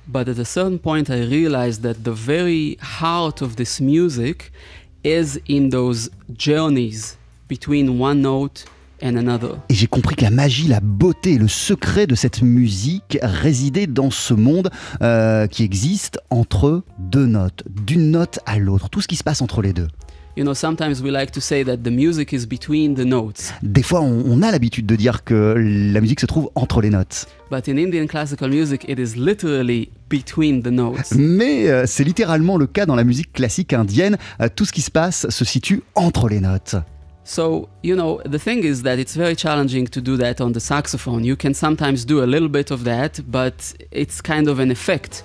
But 0.07 0.29
at 0.29 0.39
a 0.39 0.45
certain 0.45 0.77
point, 0.77 1.09
I 1.09 1.25
realized 1.27 1.83
that 1.83 2.03
the 2.05 2.15
very 2.15 2.77
heart 3.01 3.41
of 3.41 3.57
this 3.57 3.81
music 3.81 4.53
is 5.03 5.41
in 5.49 5.71
those 5.71 6.11
journeys 6.37 7.17
between 7.49 7.99
one 7.99 8.21
note 8.21 8.67
and 9.05 9.17
another. 9.17 9.51
Et 9.69 9.75
j'ai 9.75 9.87
compris 9.87 10.17
que 10.17 10.23
la 10.23 10.31
magie, 10.31 10.67
la 10.67 10.81
beauté, 10.81 11.39
le 11.39 11.49
secret 11.49 12.07
de 12.07 12.15
cette 12.15 12.43
musique 12.43 13.19
résidait 13.23 13.87
dans 13.87 14.11
ce 14.11 14.35
monde 14.35 14.71
euh, 15.03 15.47
qui 15.47 15.63
existe 15.63 16.19
entre 16.31 16.83
deux 16.99 17.27
notes, 17.27 17.63
d'une 17.85 18.11
note 18.11 18.39
à 18.47 18.59
l'autre, 18.59 18.89
tout 18.89 19.01
ce 19.01 19.09
qui 19.09 19.17
se 19.17 19.25
passe 19.25 19.43
entre 19.43 19.63
les 19.63 19.73
deux. 19.73 19.89
You 20.37 20.43
know, 20.43 20.53
sometimes 20.55 21.01
we 21.01 21.13
like 21.13 21.31
to 21.31 21.41
say 21.41 21.63
that 21.65 21.77
the 21.85 21.93
music 21.93 22.33
is 22.33 22.45
between 22.45 22.97
the 22.97 23.05
notes, 23.07 23.53
Des 23.63 23.85
fois, 23.85 24.01
on, 24.01 24.25
on 24.27 24.43
a 24.43 24.51
l'habitude 24.51 24.85
de 24.85 24.97
dire 24.97 25.23
que 25.23 25.55
la 25.57 26.01
musique 26.01 26.19
se 26.19 26.27
trouve 26.27 26.51
entre 26.57 26.81
les 26.81 26.91
notes. 26.91 27.29
but 27.53 27.69
in 27.69 27.77
Indian 27.77 28.07
classical 28.09 28.49
music, 28.51 28.85
it 28.89 28.99
is 28.99 29.15
literally 29.17 29.91
between 30.11 30.61
the 30.63 30.73
notes. 30.73 31.13
Mais 31.17 31.69
euh, 31.71 31.85
c'est 31.87 32.03
littéralement 32.03 32.57
le 32.57 32.67
cas 32.67 32.85
dans 32.85 32.97
la 32.97 33.05
musique 33.05 33.33
classique 33.33 33.73
indienne. 33.73 34.17
Euh, 34.41 34.49
tout 34.53 34.65
ce 34.65 34.73
qui 34.73 34.81
se 34.83 34.91
passe 34.91 35.29
se 35.31 35.45
situe 35.45 35.83
entre 35.95 36.29
les 36.29 36.41
notes. 36.41 36.75
So, 37.27 37.71
you 37.83 37.97
know, 37.97 38.21
the 38.27 38.39
thing 38.39 38.65
is 38.65 38.83
that 38.83 38.99
it's 38.99 39.17
very 39.17 39.35
challenging 39.35 39.87
to 39.89 40.01
do 40.03 40.19
that 40.19 40.43
on 40.43 40.53
the 40.53 40.61
saxophone. 40.61 41.25
You 41.25 41.37
can 41.37 41.55
sometimes 41.55 42.05
do 42.05 42.23
a 42.23 42.27
little 42.27 42.51
bit 42.51 42.71
of 42.71 42.85
that, 42.85 43.19
but 43.31 43.75
it's 43.91 44.21
kind 44.21 44.47
of 44.47 44.59
an 44.59 44.71
effect. 44.71 45.25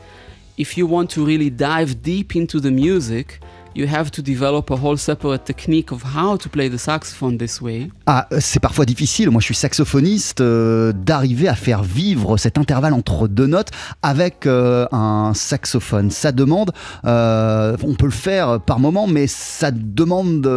If 0.58 0.77
you 0.77 0.88
want 0.88 1.10
to 1.12 1.25
really 1.25 1.50
dive 1.50 2.01
deep 2.01 2.38
into 2.38 2.62
the 2.62 2.72
music, 2.72 3.41
you 3.79 3.88
have 3.88 4.12
to 4.12 4.21
develop 4.21 4.69
a 4.69 4.75
whole 4.75 4.98
separate 4.98 5.45
technique 5.45 5.91
of 5.91 6.03
how 6.15 6.38
to 6.38 6.50
play 6.50 6.69
the 6.69 6.77
saxophone 6.77 7.38
this 7.38 7.62
way. 7.62 7.89
Ah, 8.05 8.27
euh, 8.31 8.39
c'est 8.41 8.59
parfois 8.59 8.86
difficile, 8.86 9.29
moi 9.29 9.39
je 9.39 9.45
suis 9.45 9.55
saxophoniste, 9.55 10.41
euh, 10.41 10.91
d'arriver 10.91 11.48
à 11.48 11.55
faire 11.55 11.81
vivre 11.83 12.38
cet 12.38 12.57
intervalle 12.57 12.93
entre 12.93 13.27
deux 13.27 13.48
notes 13.48 13.69
avec 14.03 14.45
euh, 14.45 14.86
un 14.91 15.31
saxophone. 15.33 16.12
Ça 16.12 16.31
demande, 16.31 16.71
on 17.03 17.95
peut 17.98 18.05
le 18.05 18.12
faire 18.12 18.59
par 18.59 18.79
moment, 18.79 19.07
mais 19.07 19.27
ça 19.27 19.71
demande 19.71 20.48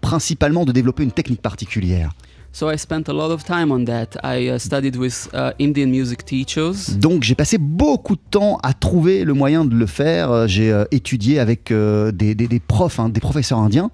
principalement 0.00 0.64
de 0.64 0.72
développer 0.72 1.02
une 1.02 1.12
technique 1.12 1.42
particulière. 1.42 2.10
So 2.52 2.68
I 2.72 2.76
spent 2.76 3.08
a 3.08 3.12
lot 3.12 3.30
of 3.30 3.44
time 3.44 3.70
on 3.70 3.84
that. 3.84 4.16
I 4.24 4.58
studied 4.58 4.96
with 4.96 5.28
Indian 5.60 5.86
music 5.90 6.24
teachers. 6.24 6.96
Donc 6.98 7.22
j'ai 7.22 7.34
passé 7.36 7.56
beaucoup 7.58 8.16
de 8.16 8.20
temps 8.30 8.58
à 8.64 8.72
trouver 8.72 9.24
le 9.24 9.32
moyen 9.34 9.64
de 9.64 9.74
le 9.76 9.86
faire. 9.86 10.30
Euh, 10.32 10.46
J'ai 10.48 10.72
euh, 10.72 10.84
étudié 10.90 11.38
avec 11.38 11.70
euh, 11.70 12.10
des, 12.10 12.34
des- 12.34 12.48
des 12.48 12.58
profs, 12.58 12.98
hein, 12.98 13.10
des 13.10 13.20
professeurs 13.20 13.58
indiens. 13.58 13.90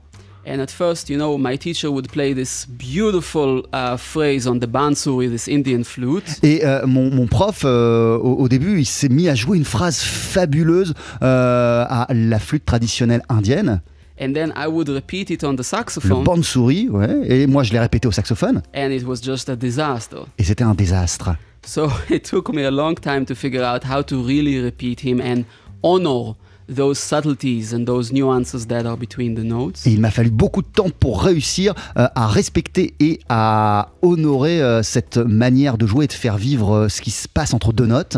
And 0.47 0.61
at 0.61 0.67
first, 0.69 1.09
you 1.09 1.17
know, 1.17 1.39
my 1.39 1.57
teacher 1.59 1.89
would 1.89 2.09
play 2.11 2.35
this 2.35 2.67
beautiful 2.69 3.63
uh, 3.75 3.97
phrase 3.97 4.47
on 4.47 4.59
the 4.59 4.67
bansuri, 4.67 5.31
this 5.31 5.49
Indian 5.49 5.83
flute. 5.85 6.39
Et 6.43 6.65
euh, 6.67 6.87
mon, 6.87 7.11
mon 7.11 7.27
prof, 7.27 7.63
euh, 7.65 8.17
au, 8.19 8.35
au 8.35 8.49
début, 8.49 8.79
il 8.79 8.85
s'est 8.85 9.09
mis 9.09 9.29
à 9.31 9.35
jouer 9.35 9.57
une 9.57 9.65
phrase 9.65 10.01
fabuleuse 10.01 10.93
euh, 11.23 11.85
à 11.89 12.07
la 12.13 12.39
flûte 12.39 12.67
traditionnelle 12.67 13.23
indienne, 13.31 13.81
And 14.21 14.33
then 14.33 14.53
I 14.57 14.69
would 14.69 14.89
repeat 14.89 15.31
it 15.31 15.43
on 15.43 15.55
the 15.55 15.59
le 15.59 15.65
saxophone, 15.65 16.23
bansuri, 16.23 16.89
ouais, 16.89 17.19
et 17.29 17.47
moi 17.49 17.65
je 17.65 17.73
l'ai 17.73 17.81
répété 17.81 18.07
au 18.07 18.13
saxophone, 18.13 18.63
and 18.75 18.91
it 18.91 19.05
was 19.05 19.17
just 19.21 19.49
a 19.49 19.57
disaster. 19.57 20.19
et 20.39 20.45
c'était 20.45 20.63
un 20.63 20.75
désastre. 20.75 21.31
So 21.67 21.89
it 22.11 22.23
took 22.23 22.53
me 22.55 22.65
a 22.65 22.71
long 22.71 22.95
time 22.95 23.25
to 23.27 23.35
figure 23.35 23.65
out 23.65 23.83
how 23.85 24.03
to 24.03 24.23
really 24.23 24.61
repeat 24.63 25.01
him 25.05 25.21
and 25.21 25.45
honor 25.83 26.35
those 26.69 26.99
subtleties 26.99 27.75
and 27.75 27.85
those 27.87 28.13
nuances 28.13 28.67
that 28.69 28.87
are 28.87 28.97
between 28.97 29.35
the 29.35 29.45
notes. 29.45 29.87
Et 29.87 29.91
il 29.91 30.01
m'a 30.01 30.11
fallu 30.11 30.31
beaucoup 30.31 30.63
de 30.63 30.69
temps 30.69 30.91
pour 30.91 31.23
réussir 31.23 31.75
euh, 31.97 32.07
à 32.15 32.29
respecter 32.29 32.95
et 33.01 33.21
à 33.29 33.91
honorer 34.03 34.63
euh, 34.63 34.83
cette 34.83 35.19
manière 35.19 35.77
de 35.77 35.87
jouer 35.87 36.05
et 36.05 36.09
de 36.09 36.13
faire 36.13 36.37
vivre 36.37 36.73
euh, 36.73 36.89
ce 36.89 37.01
qui 37.01 37.11
se 37.11 37.29
passe 37.29 37.53
entre 37.53 37.73
deux 37.73 37.87
notes. 37.87 38.17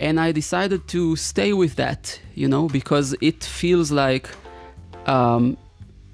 And 0.00 0.16
I 0.18 0.32
decided 0.32 0.86
to 0.88 1.16
stay 1.16 1.52
with 1.52 1.76
that, 1.76 2.20
you 2.36 2.48
know, 2.48 2.66
because 2.66 3.16
it 3.20 3.44
feels 3.44 3.90
like 3.90 4.28
um, 5.06 5.56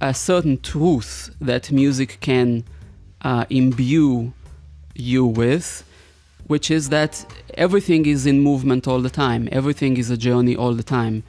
a 0.00 0.14
certain 0.14 0.60
truth 0.60 1.34
that 1.40 1.70
music 1.70 2.18
can 2.20 2.64
uh, 3.22 3.44
imbue 3.50 4.32
you 4.94 5.26
with, 5.26 5.84
which 6.46 6.70
is 6.70 6.88
that 6.88 7.24
everything 7.54 8.06
is 8.06 8.26
in 8.26 8.40
movement 8.40 8.88
all 8.88 9.00
the 9.00 9.10
time, 9.10 9.48
everything 9.52 9.96
is 9.96 10.10
a 10.10 10.16
journey 10.16 10.56
all 10.56 10.74
the 10.74 10.82
time. 10.82 11.22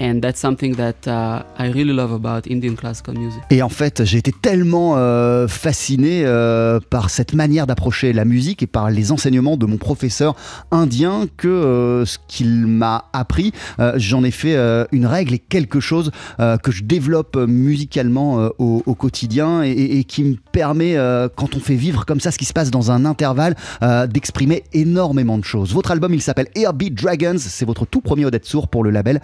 And 0.00 0.20
that's 0.20 0.40
something 0.40 0.74
that 0.76 1.06
uh, 1.06 1.42
I 1.58 1.70
really 1.70 1.92
love 1.92 2.12
about 2.12 2.50
Indian 2.50 2.74
classical 2.74 3.14
music. 3.16 3.40
Et 3.50 3.62
en 3.62 3.68
fait, 3.68 4.04
j'ai 4.04 4.18
été 4.18 4.32
tellement 4.32 4.94
euh, 4.96 5.46
fasciné 5.48 6.22
euh, 6.24 6.80
par 6.88 7.10
cette 7.10 7.34
manière 7.34 7.66
d'approcher 7.66 8.12
la 8.14 8.24
musique 8.24 8.62
et 8.62 8.66
par 8.66 8.90
les 8.90 9.12
enseignements 9.12 9.56
de 9.58 9.66
mon 9.66 9.76
professeur 9.76 10.34
indien 10.70 11.26
que 11.36 11.48
euh, 11.48 12.06
ce 12.06 12.16
qu'il 12.26 12.66
m'a 12.66 13.04
appris, 13.12 13.52
j'en 13.96 14.24
ai 14.24 14.30
fait 14.30 14.56
une 14.92 15.06
règle 15.06 15.34
et 15.34 15.38
quelque 15.38 15.80
chose 15.80 16.10
que 16.38 16.72
je 16.72 16.82
développe 16.84 17.36
musicalement 17.36 18.48
au, 18.58 18.94
quotidien 18.94 19.62
et, 19.62 19.70
et- 19.70 20.04
qui 20.04 20.24
me 20.24 20.36
permet, 20.52 20.96
quand 21.36 21.54
on 21.54 21.60
fait 21.60 21.74
vivre 21.74 22.04
comme 22.06 22.20
ça 22.20 22.30
ce 22.30 22.38
qui 22.38 22.44
se 22.44 22.52
passe 22.52 22.70
dans 22.70 22.90
un 22.90 23.04
intervalle, 23.04 23.54
d'exprimer 24.08 24.64
énormément 24.72 25.38
de 25.38 25.44
choses. 25.44 25.72
Votre 25.72 25.90
album, 25.90 26.14
il 26.14 26.22
s'appelle 26.22 26.48
Airbeat 26.54 26.94
Dragons, 26.94 27.36
c'est 27.38 27.64
votre 27.64 27.84
tout 27.86 28.00
premier 28.00 28.24
Odette 28.24 28.46
Sour 28.46 28.68
pour 28.68 28.84
le 28.84 28.90
label 28.90 29.20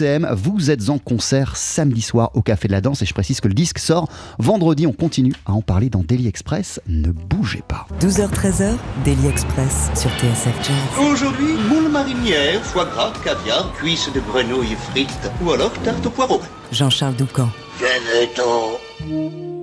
Vous 0.00 0.70
êtes 0.70 0.90
en 0.90 0.98
concert 0.98 1.56
samedi 1.56 2.02
soir 2.02 2.30
au 2.34 2.42
Café 2.42 2.68
de 2.68 2.72
la 2.72 2.80
Danse 2.80 3.00
et 3.02 3.06
je 3.06 3.14
précise 3.14 3.40
que 3.40 3.48
le 3.48 3.54
disque 3.54 3.78
sort 3.78 4.08
vendredi. 4.38 4.86
On 4.86 4.92
continue 4.92 5.32
à 5.46 5.52
en 5.52 5.62
parler 5.62 5.88
dans 5.88 6.02
Daily 6.02 6.26
Express. 6.28 6.80
Ne 6.86 7.12
bougez 7.12 7.62
pas. 7.66 7.86
12h-13h, 8.00 8.74
Daily 9.04 9.26
Express 9.26 9.90
sur 9.94 10.10
TSF 10.10 10.54
Jazz. 10.62 11.10
Aujourd'hui, 11.10 11.54
moule 11.68 11.90
marinière, 11.90 12.62
foie 12.62 12.84
gras, 12.84 13.12
caviar, 13.24 13.72
cuisses 13.74 14.10
de 14.12 14.20
grenouille 14.20 14.76
frites 14.90 15.30
ou 15.42 15.52
alors 15.52 15.72
tarte 15.82 16.04
au 16.04 16.10
poireau. 16.10 16.40
Jean-Charles 16.72 17.16
Doucan. 17.16 17.48
Venez-t'en. 17.78 19.55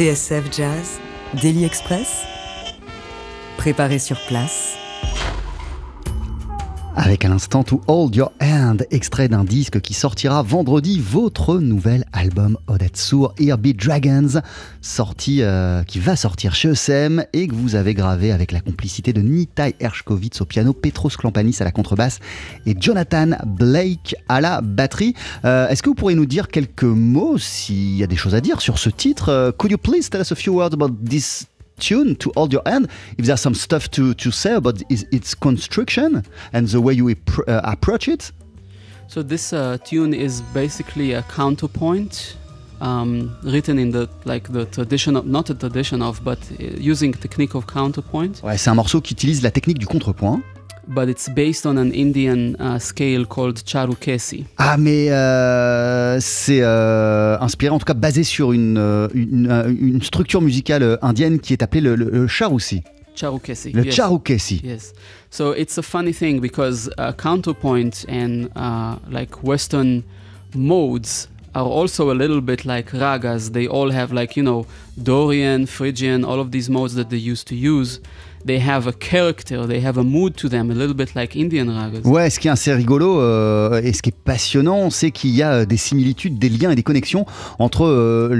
TSF 0.00 0.50
Jazz, 0.50 0.98
Daily 1.42 1.66
Express, 1.66 2.22
préparé 3.58 3.98
sur 3.98 4.18
place. 4.24 4.78
Avec 6.96 7.22
à 7.26 7.28
l'instant 7.28 7.64
To 7.64 7.82
Hold 7.86 8.16
Your 8.16 8.32
Hand, 8.40 8.86
extrait 8.90 9.28
d'un 9.28 9.44
disque 9.44 9.82
qui 9.82 9.92
sortira 9.92 10.42
vendredi, 10.42 11.00
votre 11.00 11.58
nouvel 11.58 12.06
album 12.20 12.58
Odette 12.66 12.98
Sour, 12.98 13.34
Beat 13.58 13.78
Dragons, 13.78 14.40
sorti, 14.82 15.38
euh, 15.40 15.82
qui 15.84 15.98
va 15.98 16.16
sortir 16.16 16.54
chez 16.54 16.68
ESM 16.68 17.24
et 17.32 17.48
que 17.48 17.54
vous 17.54 17.74
avez 17.74 17.94
gravé 17.94 18.30
avec 18.30 18.52
la 18.52 18.60
complicité 18.60 19.12
de 19.12 19.22
Nitai 19.22 19.74
Ershkovitz 19.80 20.40
au 20.42 20.44
piano, 20.44 20.74
Petros 20.74 21.08
Klampanis 21.08 21.56
à 21.60 21.64
la 21.64 21.72
contrebasse 21.72 22.18
et 22.66 22.76
Jonathan 22.78 23.30
Blake 23.46 24.14
à 24.28 24.42
la 24.42 24.60
batterie. 24.60 25.14
Euh, 25.46 25.68
Est-ce 25.68 25.82
que 25.82 25.88
vous 25.88 25.94
pourriez 25.94 26.16
nous 26.16 26.26
dire 26.26 26.48
quelques 26.48 26.82
mots, 26.84 27.38
s'il 27.38 27.96
y 27.96 28.04
a 28.04 28.06
des 28.06 28.16
choses 28.16 28.34
à 28.34 28.42
dire 28.42 28.60
sur 28.60 28.78
ce 28.78 28.90
titre? 28.90 29.30
Euh, 29.30 29.50
Could 29.52 29.72
you 29.72 29.78
please 29.78 30.10
tell 30.10 30.20
us 30.20 30.30
a 30.30 30.36
few 30.36 30.52
words 30.52 30.74
about 30.74 30.94
this 31.02 31.46
tune 31.78 32.16
to 32.16 32.30
hold 32.36 32.52
your 32.52 32.62
hand? 32.66 32.86
If 33.18 33.24
there's 33.24 33.40
some 33.40 33.54
stuff 33.54 33.88
to, 33.92 34.12
to 34.12 34.30
say 34.30 34.52
about 34.52 34.82
its, 34.90 35.34
construction 35.34 36.22
and 36.52 36.64
the 36.66 36.76
way 36.76 36.94
you 36.94 37.08
uh, 37.08 37.60
approach 37.64 38.08
it? 38.08 38.32
So 39.12 39.24
this 39.24 39.52
uh, 39.52 39.76
tune 39.84 40.14
is 40.14 40.40
basically 40.54 41.14
a 41.14 41.22
counterpoint 41.22 42.36
um, 42.80 43.36
written 43.42 43.76
in 43.76 43.90
the 43.90 44.08
like 44.24 44.52
the 44.52 44.66
tradition 44.66 45.16
of 45.16 45.26
not 45.26 45.50
a 45.50 45.54
tradition 45.54 46.00
of 46.00 46.22
but 46.22 46.38
uh, 46.38 46.64
using 46.78 47.12
technique 47.14 47.56
of 47.56 47.66
counterpoint. 47.66 48.40
Ouais, 48.44 48.56
c'est 48.56 48.70
un 48.70 48.76
morceau 48.76 49.00
qui 49.00 49.14
utilise 49.14 49.42
la 49.42 49.50
technique 49.50 49.80
du 49.80 49.86
contrepoint. 49.88 50.40
But 50.86 51.08
it's 51.08 51.28
based 51.28 51.66
on 51.66 51.76
an 51.76 51.90
Indian 51.92 52.54
uh, 52.60 52.78
scale 52.78 53.26
called 53.26 53.60
charukesi. 53.66 54.44
ah 54.58 54.76
mais 54.76 55.10
euh, 55.10 56.18
c'est 56.20 56.60
euh, 56.62 57.36
inspiré 57.40 57.74
en 57.74 57.80
tout 57.80 57.86
cas 57.86 57.94
basé 57.94 58.22
sur 58.22 58.52
une, 58.52 58.78
euh, 58.78 59.08
une, 59.12 59.50
euh, 59.50 59.74
une 59.76 60.02
structure 60.02 60.40
musicale 60.40 60.84
euh, 60.84 60.96
indienne 61.02 61.40
qui 61.40 61.52
est 61.52 61.64
appelée 61.64 61.80
le, 61.80 61.96
le, 61.96 62.10
le 62.10 62.28
charoussi 62.28 62.84
Charukesi. 63.20 63.72
yes. 63.74 63.94
charukesi 63.94 64.60
Yes. 64.62 64.92
So 65.30 65.52
it's 65.52 65.78
a 65.78 65.82
funny 65.82 66.12
thing 66.12 66.40
because 66.40 66.88
uh, 66.98 67.12
counterpoint 67.12 68.04
and 68.08 68.50
uh, 68.56 68.96
like 69.08 69.42
Western 69.42 70.02
modes 70.54 71.28
are 71.54 71.66
also 71.66 72.10
a 72.10 72.14
little 72.14 72.40
bit 72.40 72.64
like 72.64 72.90
ragas. 72.92 73.52
They 73.52 73.66
all 73.66 73.90
have 73.90 74.12
like 74.12 74.36
you 74.36 74.42
know 74.42 74.66
Dorian, 75.02 75.66
Phrygian, 75.66 76.24
all 76.24 76.40
of 76.40 76.50
these 76.50 76.70
modes 76.70 76.94
that 76.94 77.10
they 77.10 77.16
used 77.16 77.46
to 77.48 77.54
use. 77.54 78.00
They 78.42 78.58
have 78.58 78.86
a 78.86 78.92
character, 78.92 79.66
they 79.66 79.80
have 79.80 79.98
a 79.98 80.02
mood 80.02 80.34
to 80.38 80.48
them, 80.48 80.70
a 80.70 80.74
little 80.74 80.94
bit 80.94 81.14
like 81.14 81.36
Indian 81.36 81.66
ragas. 81.66 82.08
Ouais, 82.08 82.30
ce 82.30 82.40
qui 82.40 82.48
est 82.48 82.50
assez 82.50 82.72
rigolo 82.72 83.20
euh, 83.20 83.82
et 83.82 83.92
ce 83.92 84.00
qui 84.00 84.08
est 84.08 84.24
passionnant, 84.24 84.88
c'est 84.88 85.10
qu'il 85.10 85.30
y 85.30 85.42
a 85.42 85.52
euh, 85.52 85.66
des 85.66 85.76
similitudes, 85.76 86.38
des 86.38 86.48
liens 86.48 86.70
et 86.70 86.74
des 86.74 86.82
connexions 86.82 87.26
entre 87.58 87.84
euh, 87.84 88.30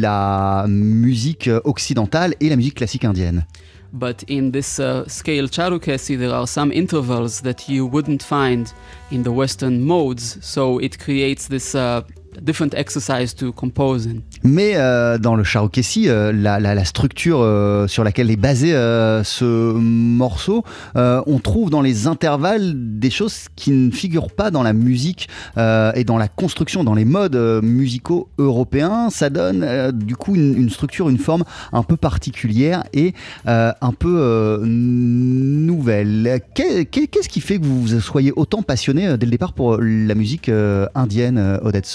la 0.00 0.66
musique 0.68 1.48
occidentale 1.62 2.34
et 2.40 2.48
la 2.48 2.56
musique 2.56 2.74
classique 2.74 3.04
indienne. 3.04 3.46
But 3.92 4.22
in 4.24 4.52
this 4.52 4.78
uh, 4.78 5.06
scale 5.08 5.48
Charukesi, 5.48 6.18
there 6.18 6.32
are 6.32 6.46
some 6.46 6.70
intervals 6.70 7.40
that 7.40 7.68
you 7.68 7.86
wouldn't 7.86 8.22
find 8.22 8.72
in 9.10 9.22
the 9.24 9.32
Western 9.32 9.82
modes. 9.82 10.38
So 10.44 10.78
it 10.78 10.98
creates 10.98 11.48
this 11.48 11.74
uh, 11.74 12.02
different 12.40 12.74
exercise 12.74 13.34
to 13.34 13.52
compose. 13.52 14.08
Mais 14.44 14.72
euh, 14.76 15.18
dans 15.18 15.34
le 15.34 15.44
Charokesi, 15.44 16.08
euh, 16.08 16.32
la, 16.32 16.84
structure 16.84 17.40
euh, 17.40 17.86
sur 17.88 18.04
laquelle 18.04 18.30
est 18.30 18.36
basé 18.36 18.72
euh, 18.74 19.22
ce 19.24 19.72
morceau, 19.74 20.64
on 20.94 21.38
trouve 21.42 21.70
dans 21.70 21.82
les 21.82 22.06
intervalles 22.06 22.72
des 22.74 23.10
choses 23.10 23.46
qui 23.56 23.70
ne 23.72 23.90
figurent 23.90 24.30
pas 24.30 24.50
dans 24.50 24.62
la 24.62 24.72
musique 24.72 25.28
et 25.56 26.04
dans 26.04 26.18
la 26.18 26.28
construction, 26.28 26.84
dans 26.84 26.94
les 26.94 27.04
modes 27.04 27.36
musicaux 27.62 28.28
européens. 28.38 29.08
Ça 29.10 29.30
donne 29.30 29.90
du 29.92 30.16
coup 30.16 30.34
une, 30.34 30.70
structure, 30.70 31.08
une 31.08 31.18
forme 31.18 31.44
un 31.72 31.82
peu 31.82 31.96
particulière 31.96 32.84
et 32.92 33.14
un 33.46 33.92
peu 33.98 34.60
nouvelle. 34.64 36.40
Qu'est- 36.54 36.84
qu'est- 36.86 37.06
Qu'est-ce 37.06 37.28
qui 37.28 37.40
fait 37.40 37.58
que 37.58 37.64
vous 37.64 38.00
soyez 38.00 38.32
autant 38.36 38.62
passionné 38.62 39.16
dès 39.18 39.26
le 39.26 39.32
départ 39.32 39.52
pour 39.52 39.78
la 39.80 40.14
musique 40.14 40.50
indienne, 40.94 41.58
Odette 41.62 41.86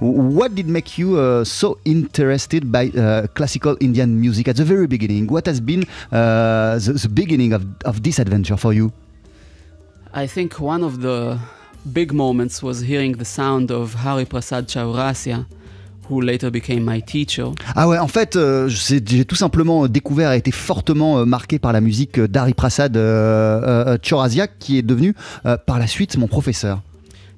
What 0.00 0.54
did 0.54 0.68
make 0.68 0.98
you 0.98 1.18
uh, 1.18 1.44
so 1.44 1.78
interested 1.84 2.70
by 2.70 2.90
uh, 2.90 3.26
classical 3.34 3.76
Indian 3.80 4.20
music 4.20 4.48
at 4.48 4.56
the 4.56 4.64
very 4.64 4.86
beginning? 4.86 5.28
What 5.28 5.46
has 5.46 5.60
been 5.60 5.82
uh, 6.12 6.78
the, 6.78 6.92
the 7.02 7.08
beginning 7.08 7.52
of, 7.52 7.64
of 7.84 8.02
this 8.02 8.18
adventure 8.18 8.56
for 8.56 8.72
you? 8.72 8.92
I 10.12 10.26
think 10.28 10.60
one 10.60 10.84
of 10.84 11.00
the 11.00 11.38
big 11.84 12.12
moments 12.12 12.62
was 12.62 12.80
hearing 12.80 13.18
the 13.18 13.24
sound 13.24 13.70
of 13.70 13.94
Hari 13.94 14.24
Prasad 14.24 14.68
Chaurasia, 14.68 15.44
who 16.08 16.20
later 16.20 16.50
became 16.50 16.84
my 16.84 17.00
teacher. 17.00 17.52
Ah 17.74 17.88
ouais, 17.88 17.98
en 17.98 18.08
fait, 18.08 18.36
euh, 18.36 18.68
j'ai 18.68 19.24
tout 19.24 19.36
simplement 19.36 19.88
découvert 19.88 20.32
et 20.32 20.38
été 20.38 20.50
fortement 20.50 21.18
euh, 21.18 21.24
marqué 21.24 21.58
par 21.58 21.72
la 21.72 21.80
musique 21.80 22.20
d'Ari 22.20 22.54
Prasad 22.54 22.96
euh, 22.96 23.62
euh, 23.86 23.98
Chaurasia, 24.02 24.46
qui 24.46 24.78
est 24.78 24.82
devenu 24.82 25.14
euh, 25.46 25.56
par 25.56 25.78
la 25.78 25.86
suite 25.86 26.16
mon 26.16 26.28
professeur. 26.28 26.80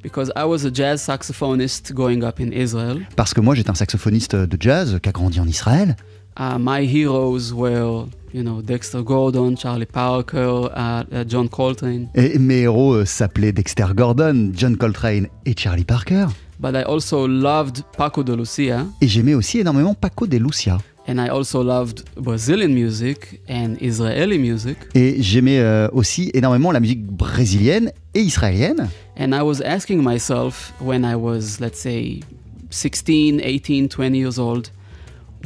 Because 0.06 0.30
I 0.36 0.44
was 0.44 0.64
a 0.64 0.70
jazz 0.72 1.02
saxophonist 1.02 1.92
growing 1.92 2.22
up 2.22 2.38
in 2.38 2.52
Israel. 2.52 3.00
Parce 3.16 3.34
que 3.34 3.40
moi, 3.40 3.56
j'étais 3.56 3.70
un 3.70 3.74
saxophoniste 3.74 4.36
de 4.36 4.56
jazz 4.60 5.00
qui 5.02 5.08
a 5.08 5.12
grandi 5.12 5.40
en 5.40 5.48
Israël. 5.48 5.96
Uh, 6.38 6.56
my 6.60 6.86
heroes 6.86 7.52
were, 7.52 8.06
you 8.32 8.44
know, 8.44 8.62
Dexter 8.62 9.02
Gordon, 9.02 9.56
Charlie 9.56 9.84
Parker, 9.84 10.68
uh, 10.76 11.02
uh, 11.12 11.24
John 11.26 11.48
Coltrane. 11.48 12.06
Et 12.14 12.38
mes 12.38 12.60
héros 12.60 12.94
euh, 12.94 13.04
s'appelaient 13.04 13.50
Dexter 13.50 13.86
Gordon, 13.96 14.52
John 14.54 14.76
Coltrane 14.76 15.26
et 15.44 15.54
Charlie 15.58 15.82
Parker. 15.84 16.26
but 16.60 16.76
I 16.76 16.84
also 16.84 17.26
loved 17.26 17.82
Paco 17.98 18.22
de 18.22 18.32
Lucia, 18.34 18.86
Et 19.00 19.08
j'aimais 19.08 19.34
aussi 19.34 19.58
énormément 19.58 19.94
Paco 19.94 20.28
de 20.28 20.38
Lucia. 20.38 20.78
And 21.06 21.20
I 21.20 21.28
also 21.28 21.62
loved 21.62 22.04
Brazilian 22.16 22.74
music 22.74 23.40
and 23.48 23.76
Israeli 23.80 24.38
music. 24.38 24.76
Et 24.94 25.22
j'aimais 25.22 25.58
euh, 25.58 25.88
aussi 25.92 26.30
énormément 26.34 26.72
la 26.72 26.80
musique 26.80 27.04
brésilienne 27.04 27.92
et 28.14 28.20
israélienne. 28.20 28.88
And 29.18 29.32
I 29.32 29.42
was 29.42 29.60
asking 29.62 30.02
myself 30.02 30.72
when 30.80 31.04
I 31.04 31.14
was, 31.14 31.58
let's 31.60 31.80
say, 31.80 32.20
16, 32.70 33.40
18, 33.40 33.88
20 33.88 34.14
years 34.14 34.38
old, 34.38 34.70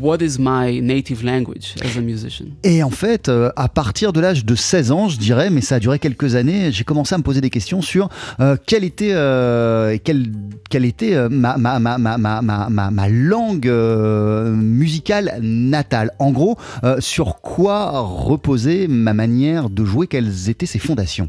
what 0.00 0.18
is 0.20 0.38
my 0.38 0.80
native 0.80 1.22
language 1.22 1.74
as 1.84 1.96
a 1.96 2.00
musician? 2.00 2.46
Et 2.64 2.82
en 2.82 2.90
fait, 2.90 3.28
euh, 3.28 3.50
à 3.56 3.68
partir 3.68 4.12
de 4.12 4.20
l'âge 4.20 4.44
de 4.44 4.54
16 4.54 4.90
ans, 4.92 5.08
je 5.08 5.18
dirais, 5.18 5.50
mais 5.50 5.60
ça 5.60 5.76
a 5.76 5.78
duré 5.80 5.98
quelques 5.98 6.34
années, 6.34 6.72
j'ai 6.72 6.84
commencé 6.84 7.14
à 7.14 7.18
me 7.18 7.22
poser 7.22 7.40
des 7.40 7.50
questions 7.50 7.82
sur 7.82 8.08
euh, 8.40 8.56
quelle 8.66 8.84
était, 8.84 9.12
euh, 9.12 9.96
quelle, 10.02 10.26
quelle 10.68 10.84
était 10.84 11.28
ma, 11.28 11.56
ma, 11.56 11.78
ma, 11.78 11.98
ma, 11.98 12.18
ma, 12.18 12.40
ma, 12.42 12.68
ma- 12.68 12.90
ma 12.90 13.08
langue 13.08 13.68
euh, 13.68 14.52
musicale 14.54 15.38
natale. 15.42 16.10
En 16.18 16.30
gros, 16.30 16.56
sur 16.98 17.40
quoi 17.40 18.00
reposait 18.00 18.86
ma 18.88 19.12
manière 19.14 19.70
de 19.70 19.84
jouer, 19.84 20.06
quelles 20.06 20.48
étaient 20.48 20.66
ses 20.66 20.78
fondations? 20.78 21.28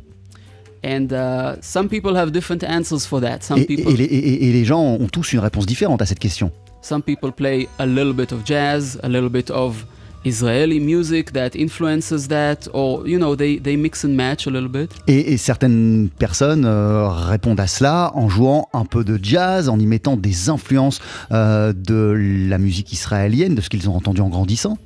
And 0.84 1.10
uh, 1.12 1.58
some 1.62 1.90
people 1.90 2.16
have 2.18 2.32
different 2.32 2.64
answers 2.64 3.06
for 3.08 3.22
that. 3.22 3.40
Some 3.42 3.60
Et, 3.60 3.66
people, 3.66 3.94
et 3.94 3.98
les, 3.98 4.04
et- 4.06 4.50
et 4.50 4.52
les 4.52 4.66
gens 4.66 4.82
ont 4.82 5.08
tous 5.08 5.32
une 5.34 5.40
réponse 5.40 5.68
différente 5.68 6.02
à 6.02 6.08
cette 6.08 6.18
question. 6.18 6.52
Some 6.82 7.02
people 7.02 7.32
play 7.32 7.68
a 7.80 7.86
little 7.86 8.14
bit 8.14 8.32
of 8.32 8.46
jazz, 8.46 9.00
a 9.04 9.10
little 9.10 9.30
bit 9.30 9.50
of 9.52 9.86
Israeli 10.24 10.80
music 10.80 11.34
that 11.34 11.56
influences 11.56 12.28
that, 12.28 12.68
or 12.74 13.08
you 13.08 13.18
know, 13.18 13.36
they, 13.36 13.58
they 13.58 13.76
mix 13.76 14.04
and 14.04 14.16
match 14.16 14.46
a 14.46 14.52
little 14.52 14.70
bit. 14.70 14.92
Et, 15.08 15.34
et 15.34 15.38
certaines 15.38 16.10
personnes 16.20 16.66
euh, 16.66 17.08
répondent 17.08 17.60
à 17.60 17.68
cela 17.68 18.12
en 18.14 18.30
jouant 18.30 18.70
un 18.74 18.86
peu 18.86 19.04
de 19.04 19.20
jazz, 19.22 19.70
en 19.70 19.80
y 19.80 19.86
mettant 19.86 20.18
des 20.18 20.50
influences 20.50 21.00
euh, 21.32 21.74
de 21.74 22.16
la 22.50 22.58
musique 22.58 22.94
israélienne, 22.94 23.56
de 23.56 23.62
ce 23.62 23.70
qu'ils 23.70 23.90
ont 23.90 23.96
entendu 23.96 24.22
en 24.22 24.30
grandissant. 24.30 24.78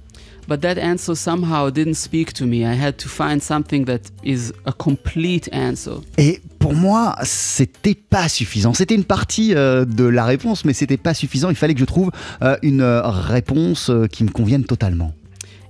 But 0.47 0.61
that 0.61 0.77
answer 0.77 1.15
somehow 1.15 1.71
didn't 1.71 1.95
speak 1.95 2.33
to 2.33 2.45
me. 2.45 2.65
I 2.65 2.75
had 2.75 2.97
to 2.97 3.09
find 3.09 3.41
something 3.41 3.85
that 3.85 4.11
is 4.23 4.53
a 4.65 4.71
complete 4.71 5.49
answer. 5.51 6.01
Et 6.17 6.39
pour 6.59 6.75
moi, 6.75 7.15
c'était 7.23 7.95
pas 7.95 8.29
suffisant. 8.29 8.73
C'était 8.73 8.95
une 8.95 9.05
partie 9.05 9.55
euh, 9.55 9.85
de 9.85 10.03
la 10.03 10.25
réponse, 10.25 10.63
mais 10.65 10.73
c'était 10.73 10.97
pas 10.97 11.13
suffisant. 11.13 11.49
Il 11.49 11.55
fallait 11.55 11.73
que 11.73 11.79
je 11.79 11.85
trouve 11.85 12.11
euh, 12.41 12.57
une 12.61 12.81
euh, 12.81 13.01
réponse 13.03 13.89
euh, 13.89 14.05
qui 14.07 14.23
me 14.23 14.29
convienne 14.29 14.65
totalement. 14.65 15.13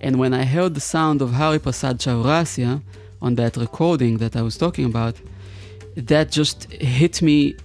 And 0.04 0.16
when 0.16 0.34
I 0.34 0.44
heard 0.46 0.74
the 0.74 0.82
sound 0.82 1.22
of 1.22 1.32
Hari 1.40 1.60
Prasad 1.60 2.02
Chaurasia 2.02 2.82
on 3.22 3.36
that 3.36 3.58
recording 3.58 4.18
that 4.18 4.38
I 4.38 4.42
was 4.42 4.58
talking 4.58 4.86
about, 4.86 5.16
that 5.96 6.28
just 6.32 6.68
hit 6.80 7.22
me 7.22 7.56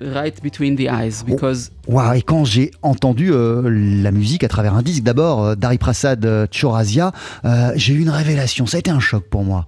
right 0.00 0.40
between 0.42 0.76
the 0.76 0.88
eyes 0.88 1.22
because 1.26 1.70
Waouh, 1.86 2.14
et 2.14 2.22
quand 2.22 2.44
j'ai 2.44 2.70
entendu 2.82 3.30
euh, 3.32 3.62
la 4.02 4.10
musique 4.10 4.44
à 4.44 4.48
travers 4.48 4.74
un 4.74 4.82
disque 4.82 5.02
d'abord 5.02 5.44
euh, 5.44 5.54
d'Ari 5.54 5.78
Prasad 5.78 6.24
euh, 6.24 6.46
Chaurasia, 6.50 7.12
euh, 7.44 7.72
j'ai 7.76 7.94
eu 7.94 8.00
une 8.00 8.10
révélation. 8.10 8.66
Ça 8.66 8.76
a 8.76 8.80
été 8.80 8.90
un 8.90 9.00
choc 9.00 9.24
pour 9.28 9.44
moi. 9.44 9.66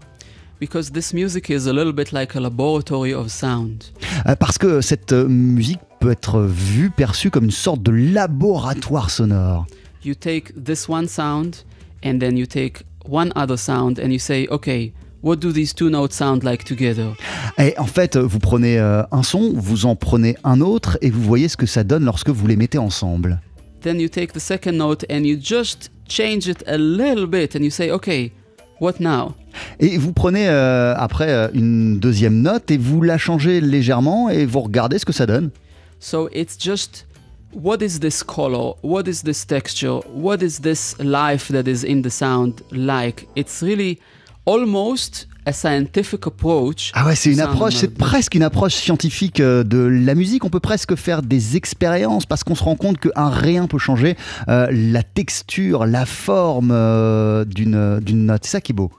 because 0.61 0.93
this 0.93 1.14
music 1.14 1.49
is 1.49 1.66
a 1.66 1.73
little 1.73 1.93
bit 1.93 2.12
like 2.12 2.37
a 2.37 2.40
laboratory 2.40 3.14
of 3.14 3.29
sound. 3.31 3.85
Euh, 4.27 4.37
Parce 4.37 4.59
que 4.59 4.83
cette 4.83 5.12
euh, 5.12 5.27
musique 5.27 5.81
peut 6.01 6.11
être 6.11 6.40
vue, 6.43 6.90
perçue 6.90 7.31
comme 7.31 7.45
une 7.47 7.51
sorte 7.51 7.83
de 7.83 7.90
laboratoire 7.90 9.11
sonore. 9.11 9.66
You 10.05 10.14
take 10.14 10.53
this 10.62 10.87
one 10.88 11.09
sound 11.09 11.64
and 12.05 12.19
then 12.21 12.37
you 12.37 12.45
take 12.47 12.85
one 13.09 13.33
other 13.35 13.57
sound 13.57 13.99
and 13.99 14.11
you 14.11 14.19
say, 14.19 14.47
okay, 14.51 14.93
what 15.23 15.37
do 15.37 15.51
these 15.51 15.75
two 15.75 15.88
notes 15.88 16.14
sound 16.16 16.43
like 16.45 16.64
together? 16.64 17.14
Et 17.61 17.79
en 17.79 17.87
fait, 17.87 18.16
vous 18.16 18.38
prenez 18.38 18.79
euh, 18.79 19.03
un 19.11 19.23
son, 19.23 19.53
vous 19.55 19.85
en 19.85 19.94
prenez 19.94 20.37
un 20.44 20.62
autre, 20.62 20.96
et 21.03 21.11
vous 21.11 21.20
voyez 21.20 21.46
ce 21.49 21.59
que 21.59 21.66
ça 21.66 21.85
donne 21.85 22.05
lorsque 22.05 22.31
vous 22.31 22.46
les 22.46 22.57
mettez 22.57 22.79
ensemble. 22.79 23.40
Then 23.83 24.01
you 24.01 24.09
take 24.09 24.33
the 24.33 24.40
second 24.40 24.73
note 24.73 25.05
and 25.11 25.25
you 25.25 25.38
just 25.40 25.90
change 26.09 26.49
it 26.49 26.64
a 26.66 26.79
little 26.79 27.27
bit 27.27 27.55
and 27.55 27.61
you 27.61 27.70
say, 27.70 27.90
okay, 27.90 28.33
what 28.81 28.94
now? 28.99 29.35
Et 29.79 29.99
vous 29.99 30.12
prenez 30.12 30.49
euh, 30.49 30.94
après 30.96 31.31
euh, 31.31 31.49
une 31.53 31.99
deuxième 31.99 32.40
note 32.40 32.70
et 32.70 32.79
vous 32.79 33.03
la 33.03 33.18
changez 33.18 33.61
légèrement 33.61 34.31
et 34.31 34.46
vous 34.46 34.61
regardez 34.61 34.99
ce 34.99 35.05
que 35.05 35.12
ça 35.12 35.27
donne. 35.27 35.51
So 35.99 36.29
it's 36.33 36.57
just 36.59 37.07
what 37.53 37.79
is 37.83 38.01
this 38.01 38.23
color? 38.23 38.75
What 38.83 39.03
is 39.07 39.23
this 39.23 39.46
texture? 39.46 40.01
What 40.14 40.38
is 40.42 40.61
this 40.62 40.96
life 40.99 41.51
that 41.53 41.68
is 41.68 41.85
in 41.85 42.03
the 42.03 42.11
sound 42.11 42.62
like? 42.70 43.29
It's 43.37 43.62
really 43.62 43.99
almost 44.46 45.27
a 45.51 45.53
scientific 45.53 46.27
approach. 46.27 46.93
Ah 46.95 47.07
ouais, 47.07 47.15
c'est 47.15 47.33
une 47.33 47.41
approche, 47.41 47.75
c'est 47.75 47.95
presque 47.95 48.35
une 48.35 48.43
approche 48.43 48.75
scientifique 48.75 49.41
euh, 49.41 49.65
de 49.65 49.79
la 49.79 50.15
musique. 50.15 50.45
On 50.45 50.51
peut 50.51 50.61
presque 50.61 50.95
faire 50.97 51.23
des 51.23 51.57
expériences 51.57 52.27
parce 52.27 52.45
qu'on 52.45 52.55
se 52.55 52.65
rend 52.65 52.77
compte 52.77 52.99
qu'un 52.99 53.29
rien 53.29 53.67
peut 53.67 53.79
changer 53.79 54.17
euh, 54.49 54.69
la 54.71 55.03
texture, 55.03 55.87
la 55.87 56.07
forme 56.07 56.71
euh, 56.73 57.45
d'une 57.45 58.01
d'une 58.01 58.27
note. 58.27 58.43
C'est 58.45 58.53
ça 58.53 58.61
qui 58.61 58.73
est 58.73 58.75
beau. 58.75 58.91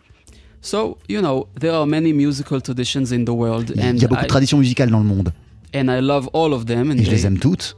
So, 0.62 0.98
you 1.10 1.22
know, 1.22 1.48
there 1.60 1.74
are 1.74 1.88
many 1.88 2.14
musical 2.14 2.62
traditions 2.62 3.12
in 3.12 3.26
the 3.26 3.30
world 3.30 3.74
Il 3.76 3.82
and 3.82 3.96
y 3.98 4.06
a 4.06 4.08
beaucoup 4.08 4.22
de 4.22 4.28
traditions 4.28 4.60
musicales 4.60 4.92
dans 4.92 5.00
le 5.00 5.06
monde 5.06 5.32
and 5.74 5.88
I 5.90 6.02
love 6.02 6.30
all 6.34 6.54
of 6.54 6.66
them 6.66 6.92
and 6.92 6.98
et 6.98 7.04
je 7.04 7.10
les 7.10 7.18
they, 7.18 7.26
aime 7.26 7.40
toutes. 7.40 7.76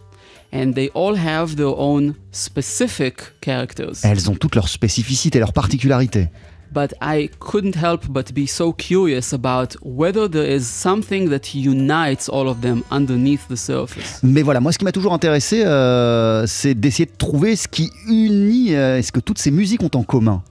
and 0.51 0.73
they 0.73 0.89
all 0.93 1.15
have 1.17 1.55
their 1.55 1.73
own 1.77 2.15
specific 2.31 3.33
characters. 3.41 4.03
Elles 4.03 4.29
ont 4.29 4.35
toutes 4.35 4.55
leurs 4.55 4.69
spécificités, 4.69 5.39
leurs 5.39 5.53
particularités. 5.53 6.27
But 6.73 6.93
I 7.01 7.29
couldn't 7.39 7.75
help 7.75 8.07
but 8.09 8.33
be 8.33 8.47
so 8.47 8.73
curious 8.73 9.33
about 9.33 9.75
whether 9.83 10.27
there 10.27 10.45
is 10.45 10.63
something 10.67 11.29
that 11.29 11.53
unites 11.53 12.27
all 12.27 12.49
of 12.49 12.61
them 12.61 12.83
underneath 12.91 13.47
the 13.49 13.55
surface. 13.55 14.19
Mais 14.23 14.41
voilà, 14.41 14.59
moi 14.59 14.71
ce 14.71 14.77
qui 14.77 14.85
m'a 14.85 14.91
toujours 14.91 15.13
intéressé, 15.13 15.63
euh, 15.63 16.45
c'est 16.47 16.73
d'essayer 16.73 17.05
de 17.05 17.17
trouver 17.17 17.55
ce 17.55 17.67
qui 17.67 17.91
unit, 18.07 18.75
euh, 18.75 19.01
ce 19.01 19.11
que 19.11 19.19
toutes 19.19 19.39
ces 19.39 19.51
musiques 19.51 19.83
ont 19.83 19.91
en 19.93 20.03
commun? 20.03 20.41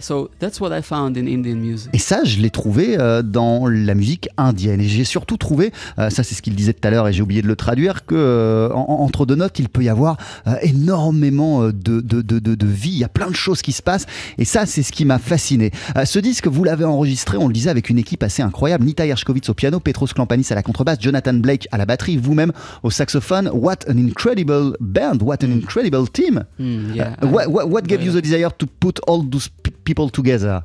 So 0.00 0.30
that's 0.38 0.60
what 0.60 0.76
I 0.76 0.82
found 0.82 1.16
in 1.16 1.26
Indian 1.26 1.56
music. 1.56 1.88
Et 1.92 1.98
ça, 1.98 2.22
je 2.24 2.40
l'ai 2.40 2.50
trouvé 2.50 2.98
euh, 2.98 3.22
dans 3.22 3.66
la 3.66 3.94
musique 3.94 4.28
indienne. 4.36 4.80
Et 4.80 4.88
j'ai 4.88 5.04
surtout 5.04 5.36
trouvé, 5.36 5.72
euh, 5.98 6.10
ça 6.10 6.22
c'est 6.22 6.34
ce 6.34 6.42
qu'il 6.42 6.54
disait 6.54 6.72
tout 6.72 6.86
à 6.86 6.90
l'heure 6.90 7.08
et 7.08 7.12
j'ai 7.12 7.22
oublié 7.22 7.42
de 7.42 7.46
le 7.46 7.56
traduire, 7.56 8.04
que 8.06 8.14
euh, 8.14 8.68
en- 8.72 8.86
en- 8.88 9.04
entre 9.04 9.26
deux 9.26 9.34
notes, 9.36 9.58
il 9.58 9.68
peut 9.68 9.82
y 9.82 9.88
avoir 9.88 10.16
énormément 10.62 11.64
de, 11.68 11.72
de, 12.00 12.22
de, 12.22 12.38
de- 12.38 12.66
vie. 12.66 12.90
Il 12.90 12.98
y 12.98 13.04
a 13.04 13.08
plein 13.08 13.30
de 13.30 13.34
choses 13.36 13.62
qui 13.62 13.72
se 13.72 13.82
passent. 13.82 14.06
Et 14.38 14.44
ça, 14.44 14.66
c'est 14.66 14.82
ce 14.82 14.92
qui 14.92 15.04
m'a 15.04 15.18
fasciné. 15.18 15.70
Ce 16.04 16.18
disque, 16.18 16.46
vous 16.48 16.64
l'avez 16.64 16.84
enregistré, 16.84 17.36
on 17.38 17.46
le 17.48 17.52
disait, 17.54 17.70
avec 17.70 17.88
une 17.90 17.98
équipe 17.98 18.22
assez 18.22 18.42
incroyable. 18.42 18.84
Nita 18.84 19.06
Yershkovitz 19.06 19.48
au 19.48 19.54
piano, 19.54 19.78
Petros 19.80 20.06
Klampanis 20.08 20.46
à 20.50 20.54
la 20.54 20.62
contrebasse, 20.62 20.98
Jonathan 21.00 21.34
Blake 21.34 21.68
à 21.70 21.78
la 21.78 21.86
batterie, 21.86 22.16
vous-même 22.16 22.52
au 22.82 22.90
saxophone. 22.90 23.48
What 23.52 23.88
an 23.88 23.96
incredible 23.98 24.76
band, 24.80 25.18
what 25.22 25.38
an 25.44 25.50
incredible 25.52 26.08
team. 26.12 26.44
Hmm, 26.58 26.92
yeah. 26.94 27.16
I- 27.22 27.26
what, 27.26 27.46
what, 27.48 27.66
what 27.68 27.82
gave 27.82 28.02
you 28.02 28.12
the 28.12 28.20
desire 28.22 28.50
to 28.58 28.66
put 28.66 28.98
all 29.06 29.22
those 29.30 29.48
people 29.86 30.10
together? 30.10 30.62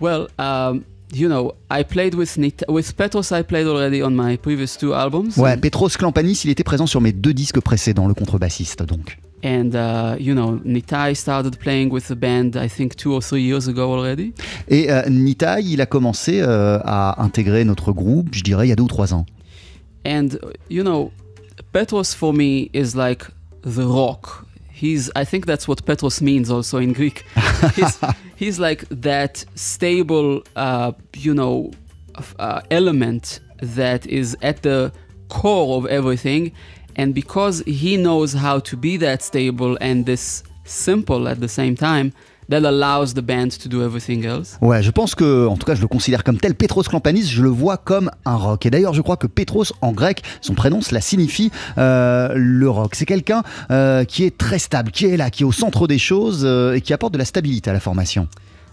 well, 0.00 0.26
um, 0.38 0.84
you 1.12 1.28
know, 1.28 1.54
I 1.70 1.84
played 1.84 2.14
with 2.14 2.36
Nita, 2.36 2.64
with 2.68 2.96
Petros. 2.96 3.30
I 3.32 3.42
played 3.42 3.66
already 3.66 4.02
on 4.02 4.14
my 4.14 4.36
previous 4.36 4.76
two 4.76 4.92
albums. 4.94 5.36
Ouais, 5.36 5.56
Petros 5.56 5.96
Klampanis, 5.96 6.42
il 6.44 6.50
était 6.50 6.64
présent 6.64 6.86
sur 6.86 7.00
mes 7.00 7.12
deux 7.12 7.34
disques 7.34 7.60
précédents, 7.60 8.08
le 8.08 8.14
contrebassiste 8.14 8.82
donc. 8.82 9.18
and 9.42 9.74
uh, 9.74 10.16
you 10.18 10.34
know, 10.34 10.60
Nitai 10.64 11.14
started 11.14 11.58
playing 11.58 11.90
with 11.90 12.08
the 12.08 12.16
band. 12.16 12.56
I 12.56 12.68
think 12.68 12.96
two 12.96 13.14
or 13.14 13.22
three 13.22 13.42
years 13.42 13.68
ago 13.68 13.92
already. 13.92 14.32
Et 14.68 14.90
euh, 14.90 15.08
Nitai, 15.08 15.62
il 15.62 15.80
a 15.80 15.86
commencé 15.86 16.40
euh, 16.40 16.78
à 16.84 17.22
intégrer 17.22 17.64
notre 17.64 17.92
groupe, 17.92 18.28
je 18.32 18.42
dirais, 18.42 18.66
il 18.66 18.70
y 18.70 18.72
a 18.72 18.76
deux 18.76 18.84
ou 18.84 18.88
trois 18.88 19.14
ans. 19.14 19.26
And 20.06 20.28
you 20.70 20.82
know, 20.82 21.12
Petros 21.72 22.14
for 22.14 22.32
me 22.32 22.70
is 22.72 22.94
like 22.96 23.24
the 23.62 23.84
rock. 23.84 24.44
He's 24.78 25.10
I 25.16 25.24
think 25.24 25.46
that's 25.46 25.66
what 25.66 25.84
Petros 25.84 26.22
means 26.22 26.52
also 26.52 26.78
in 26.78 26.92
Greek. 26.92 27.24
he's, 27.74 27.98
he's 28.36 28.60
like 28.60 28.84
that 28.90 29.44
stable, 29.56 30.44
uh, 30.54 30.92
you 31.16 31.34
know, 31.34 31.72
uh, 32.38 32.60
element 32.70 33.40
that 33.60 34.06
is 34.06 34.36
at 34.40 34.62
the 34.62 34.92
core 35.28 35.78
of 35.78 35.86
everything. 35.86 36.52
And 36.94 37.12
because 37.12 37.60
he 37.66 37.96
knows 37.96 38.32
how 38.32 38.60
to 38.60 38.76
be 38.76 38.96
that 38.98 39.20
stable 39.22 39.76
and 39.80 40.06
this 40.06 40.44
simple 40.64 41.26
at 41.26 41.40
the 41.40 41.48
same 41.48 41.74
time, 41.74 42.12
that 42.50 42.64
allows 42.64 43.14
the 43.14 43.20
band 43.20 43.50
to 43.62 43.68
do 43.68 43.82
everything 43.82 44.24
else? 44.24 44.58
Ouais, 44.60 44.82
je 44.82 44.90
pense 44.90 45.14
que, 45.14 45.46
en 45.46 45.56
tout 45.56 45.66
cas, 45.66 45.74
je 45.74 45.80
le 45.80 45.88
considère 45.88 46.24
comme 46.24 46.38
tel. 46.38 46.54
Petros 46.54 46.82
Klampanis, 46.82 47.26
je 47.26 47.42
le 47.42 47.48
vois 47.48 47.76
comme 47.76 48.10
un 48.24 48.36
rock. 48.36 48.66
Et 48.66 48.70
d'ailleurs, 48.70 48.94
je 48.94 49.02
crois 49.02 49.16
que 49.16 49.26
Petros, 49.26 49.64
en 49.80 49.92
grec, 49.92 50.22
son 50.40 50.54
prénom, 50.54 50.80
cela 50.80 51.00
signifie 51.00 51.50
euh, 51.78 52.32
le 52.34 52.68
rock. 52.68 52.94
C'est 52.94 53.06
quelqu'un 53.06 53.42
euh, 53.70 54.04
qui 54.04 54.24
est 54.24 54.36
très 54.36 54.58
stable, 54.58 54.90
qui 54.90 55.06
est 55.06 55.16
là, 55.16 55.30
qui 55.30 55.42
est 55.42 55.46
au 55.46 55.52
centre 55.52 55.86
des 55.86 55.98
choses 55.98 56.42
euh, 56.44 56.74
et 56.74 56.80
qui 56.80 56.92
apporte 56.92 57.12
de 57.12 57.18
la 57.18 57.24
stabilité 57.24 57.70
à 57.70 57.72
la 57.72 57.80
formation. 57.80 58.28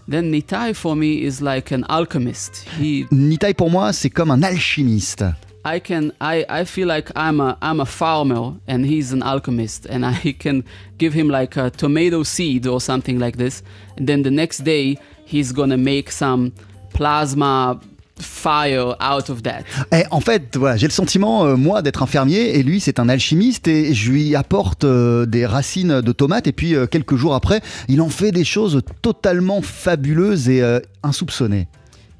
Then 0.08 0.30
Nitai 0.30 0.72
for 0.72 0.94
me 0.94 1.06
is 1.06 1.40
like 1.42 1.72
an 1.72 1.82
alchemist. 1.88 2.64
He 2.80 3.06
Nitai, 3.10 3.54
pour 3.54 3.70
moi, 3.70 3.92
c'est 3.92 4.10
comme 4.10 4.30
un 4.30 4.42
alchimiste. 4.42 5.24
I 5.66 5.80
can 5.80 6.12
I, 6.20 6.46
I 6.48 6.64
feel 6.64 6.86
like 6.86 7.10
I'm 7.16 7.40
a 7.40 7.58
I'm 7.60 7.80
a 7.80 7.86
farmer 7.86 8.54
and 8.68 8.86
he's 8.86 9.12
an 9.12 9.22
alchemist 9.22 9.86
and 9.86 10.06
I 10.06 10.32
can 10.38 10.62
give 10.96 11.12
him 11.12 11.28
like 11.28 11.56
a 11.56 11.70
tomato 11.70 12.22
seed 12.22 12.68
or 12.68 12.80
something 12.80 13.18
like 13.18 13.36
this 13.36 13.64
and 13.96 14.06
then 14.06 14.22
the 14.22 14.30
next 14.30 14.58
day 14.58 14.96
he's 15.24 15.50
gonna 15.50 15.76
make 15.76 16.12
some 16.12 16.52
plasma 16.94 17.80
fire 18.18 18.94
out 19.00 19.28
of 19.28 19.42
that. 19.42 19.64
Et 19.92 20.04
en 20.10 20.20
fait, 20.20 20.56
voilà, 20.56 20.76
j'ai 20.76 20.86
le 20.86 20.92
sentiment, 20.92 21.44
euh, 21.44 21.56
moi, 21.56 21.82
d'être 21.82 22.02
un 22.02 22.06
fermier, 22.06 22.58
et 22.58 22.62
lui, 22.62 22.80
c'est 22.80 22.98
un 22.98 23.10
alchimiste, 23.10 23.68
et 23.68 23.92
je 23.92 24.10
lui 24.10 24.34
apporte 24.34 24.84
euh, 24.84 25.26
des 25.26 25.44
racines 25.44 26.00
de 26.00 26.12
tomates, 26.12 26.46
et 26.46 26.52
puis 26.52 26.74
euh, 26.74 26.86
quelques 26.86 27.16
jours 27.16 27.34
après, 27.34 27.60
il 27.88 28.00
en 28.00 28.08
fait 28.08 28.32
des 28.32 28.44
choses 28.44 28.80
totalement 29.02 29.60
fabuleuses 29.60 30.48
et 30.48 30.62
euh, 30.62 30.80
insoupçonnées. 31.02 31.66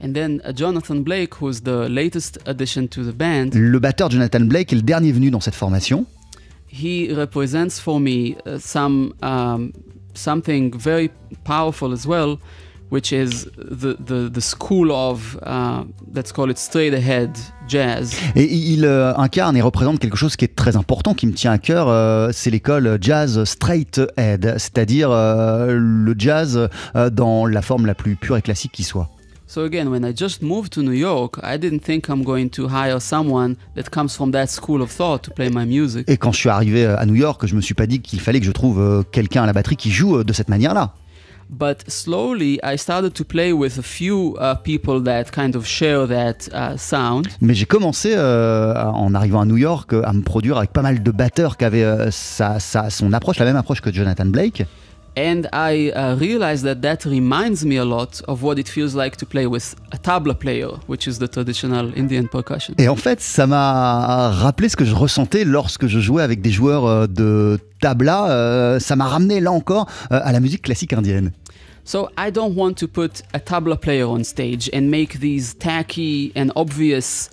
And 0.00 0.12
then 0.12 0.42
Jonathan 0.54 0.96
Blake, 1.02 1.35
who's 1.40 1.62
the 1.62 1.88
latest 1.88 2.38
addition 2.46 2.87
to 2.88 3.02
the 3.02 3.14
band, 3.14 3.54
Le 3.54 3.78
batteur 3.78 4.11
Jonathan 4.11 4.40
Blake 4.40 4.72
est 4.72 4.76
le 4.76 4.82
dernier 4.82 5.12
venu 5.12 5.30
dans 5.30 5.40
cette 5.40 5.54
formation. 5.54 6.04
he 6.68 7.09
represents 7.12 7.80
for 7.80 7.98
me 8.00 8.37
uh, 8.44 8.59
some 8.59 9.14
um, 9.22 9.72
something 10.14 10.72
very 10.76 11.11
powerful 11.44 11.92
as 11.92 12.06
well, 12.06 12.38
which 12.90 13.12
is 13.12 13.46
the 13.56 13.96
the, 13.98 14.28
the 14.30 14.40
school 14.40 14.92
of 14.92 15.38
uh, 15.42 15.85
let's 16.14 16.32
call 16.32 16.50
it 16.50 16.59
straight 16.59 16.94
ahead 16.94 17.30
jazz. 17.66 18.14
Et 18.35 18.44
il 18.44 18.85
euh, 18.85 19.14
incarne 19.16 19.56
et 19.56 19.62
représente 19.62 19.98
quelque 19.98 20.16
chose 20.16 20.37
qui 20.37 20.44
est 20.44 20.54
très 20.54 20.76
important, 20.76 21.14
qui 21.14 21.26
me 21.26 21.32
tient 21.32 21.52
à 21.52 21.59
cœur, 21.59 21.88
euh, 21.88 22.30
c'est 22.32 22.50
l'école 22.50 22.98
jazz 23.00 23.42
straight 23.44 24.00
ahead, 24.16 24.54
c'est-à-dire 24.59 25.11
euh, 25.11 25.78
le 25.78 26.14
jazz 26.18 26.68
euh, 26.94 27.11
dans 27.11 27.46
la 27.46 27.62
forme 27.62 27.87
la 27.87 27.94
plus 27.94 28.16
pure 28.16 28.37
et 28.37 28.42
classique 28.42 28.72
qui 28.72 28.85
soit. 28.85 29.09
So 29.48 29.64
again, 29.64 29.88
when 29.88 30.04
I 30.04 30.12
just 30.12 30.42
moved 30.42 30.72
to 30.72 30.82
New 30.82 30.90
York, 30.92 31.38
I 31.42 31.56
didn't 31.56 31.80
think 31.85 32.09
I'm 32.09 32.24
going 32.24 32.50
to 32.50 32.66
hire 32.68 32.98
someone 32.98 33.54
that 33.76 33.90
comes 33.90 34.16
from 34.16 34.32
that 34.32 34.48
school 34.48 34.82
of 34.82 34.90
thought 34.90 35.22
to 35.22 35.30
play 35.30 35.50
my 35.50 35.64
music. 35.64 36.04
Et 36.11 36.16
quand 36.16 36.32
je 36.32 36.38
suis 36.38 36.48
arrivé 36.48 36.85
euh, 36.85 36.98
à 36.98 37.06
New 37.06 37.14
York, 37.14 37.46
je 37.46 37.54
me 37.54 37.61
suis 37.61 37.74
pas 37.74 37.87
dit 37.87 38.00
qu'il 38.00 38.20
fallait 38.20 38.40
que 38.40 38.46
je 38.46 38.50
trouve 38.52 38.80
euh, 38.80 39.02
quelqu'un 39.12 39.44
à 39.44 39.46
la 39.46 39.52
batterie 39.52 39.76
qui 39.76 39.90
joue 39.92 40.18
euh, 40.18 40.24
de 40.24 40.32
cette 40.32 40.48
manière-là. 40.48 40.94
But 41.48 41.85
slowly, 41.87 42.59
I 42.64 42.76
started 42.76 43.12
to 43.14 43.22
play 43.24 43.52
with 43.52 43.78
a 43.78 43.82
few 43.82 44.35
uh, 44.40 44.56
people 44.64 45.00
that 45.04 45.26
kind 45.32 45.54
of 45.54 45.64
share 45.64 46.09
that 46.09 46.48
uh, 46.52 46.76
sound. 46.76 47.28
Mais 47.40 47.54
j'ai 47.54 47.66
commencé, 47.66 48.14
euh, 48.16 48.74
en 48.82 49.14
arrivant 49.14 49.42
à 49.42 49.44
New 49.44 49.56
York, 49.56 49.92
à 49.92 50.12
me 50.12 50.22
produire 50.22 50.56
avec 50.59 50.72
pas 50.72 50.82
mal 50.82 51.04
de 51.04 51.11
batteurs 51.12 51.56
qui 51.56 51.64
avaient 51.64 51.85
euh, 51.85 52.11
sa- 52.11 52.59
sa- 52.59 52.90
son 52.90 53.12
approche, 53.12 53.38
la 53.38 53.44
même 53.44 53.54
approche 53.54 53.80
que 53.80 53.92
Jonathan 53.92 54.26
Blake. 54.26 54.64
And 55.18 55.48
I 55.50 55.92
uh, 55.92 56.14
realized 56.16 56.64
that 56.64 56.83
that 56.83 57.07
reminds 57.07 57.64
me 57.64 57.79
a 57.79 57.87
lot 57.87 58.20
of 58.29 58.42
what 58.42 58.59
it 58.59 58.68
feels 58.68 58.94
like 58.94 59.16
to 59.16 59.24
play 59.24 59.46
with 59.46 59.74
a 59.90 59.96
tabla 59.96 60.38
player, 60.38 60.68
which 60.88 61.09
is 61.09 61.18
the 61.18 61.26
traditional 61.26 61.90
Indian 61.96 62.26
percussion. 62.26 62.74
Et 62.76 62.88
en 62.88 62.96
fait, 62.96 63.22
ça 63.22 63.46
m'a 63.46 64.31
rappelé 64.31 64.68
ce 64.68 64.76
que 64.76 64.85
je 64.85 64.94
ressentais 64.94 65.44
lorsque 65.44 65.87
je 65.87 66.00
jouais 66.00 66.22
avec 66.22 66.42
des 66.42 66.50
joueurs 66.50 66.85
euh, 66.85 67.07
de 67.07 67.59
tabla. 67.81 68.29
euh, 68.31 68.79
ça 68.79 68.94
m'a 68.94 69.07
ramené 69.07 69.40
là 69.40 69.52
encore 69.52 69.87
euh, 70.12 70.20
à 70.22 70.33
la 70.33 70.40
musique 70.40 70.62
classique 70.62 70.92
indienne. 70.92 71.33
So 71.85 72.11
I 72.18 72.31
don't 72.31 72.55
want 72.55 72.74
to 72.74 72.88
put 72.88 73.22
a 73.33 73.38
tabla 73.38 73.76
player 73.76 74.05
on 74.05 74.22
stage 74.22 74.68
and 74.74 74.90
make 74.90 75.20
these 75.20 75.55
tacky 75.57 76.33
and 76.37 76.48
obvious 76.57 77.31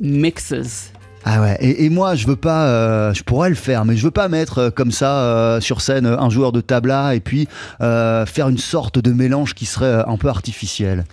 mixes. 0.00 0.92
Ah 1.28 1.40
ouais, 1.40 1.56
et, 1.58 1.84
et 1.84 1.90
moi 1.90 2.14
je 2.14 2.24
veux 2.24 2.36
pas, 2.36 2.68
euh, 2.68 3.12
je 3.12 3.24
pourrais 3.24 3.48
le 3.48 3.56
faire, 3.56 3.84
mais 3.84 3.96
je 3.96 4.04
veux 4.04 4.12
pas 4.12 4.28
mettre 4.28 4.58
euh, 4.58 4.70
comme 4.70 4.92
ça 4.92 5.24
euh, 5.24 5.60
sur 5.60 5.80
scène 5.80 6.06
un 6.06 6.30
joueur 6.30 6.52
de 6.52 6.60
tabla 6.60 7.16
et 7.16 7.20
puis 7.20 7.48
euh, 7.80 8.24
faire 8.26 8.48
une 8.48 8.58
sorte 8.58 9.00
de 9.00 9.12
mélange 9.12 9.54
qui 9.54 9.66
serait 9.66 9.86
euh, 9.86 10.06
un 10.06 10.18
peu 10.18 10.28
artificiel. 10.28 11.04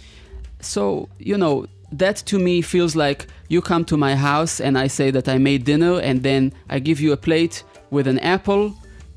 So, 0.61 1.09
you 1.19 1.35
know, 1.35 1.65
that 1.97 2.25
to 2.27 2.37
me 2.37 2.61
feels 2.61 2.95
like 2.95 3.25
you 3.49 3.59
come 3.59 3.83
to 3.85 3.97
my 3.97 4.13
house 4.15 4.61
and 4.61 4.77
I 4.77 4.87
say 4.87 5.11
that 5.11 5.27
I 5.27 5.39
made 5.39 5.63
dinner 5.63 5.99
and 5.99 6.19
then 6.21 6.51
I 6.69 6.79
give 6.79 7.01
you 7.01 7.11
a 7.11 7.17
plate 7.17 7.65
with 7.91 8.07
an 8.07 8.19
apple 8.19 8.73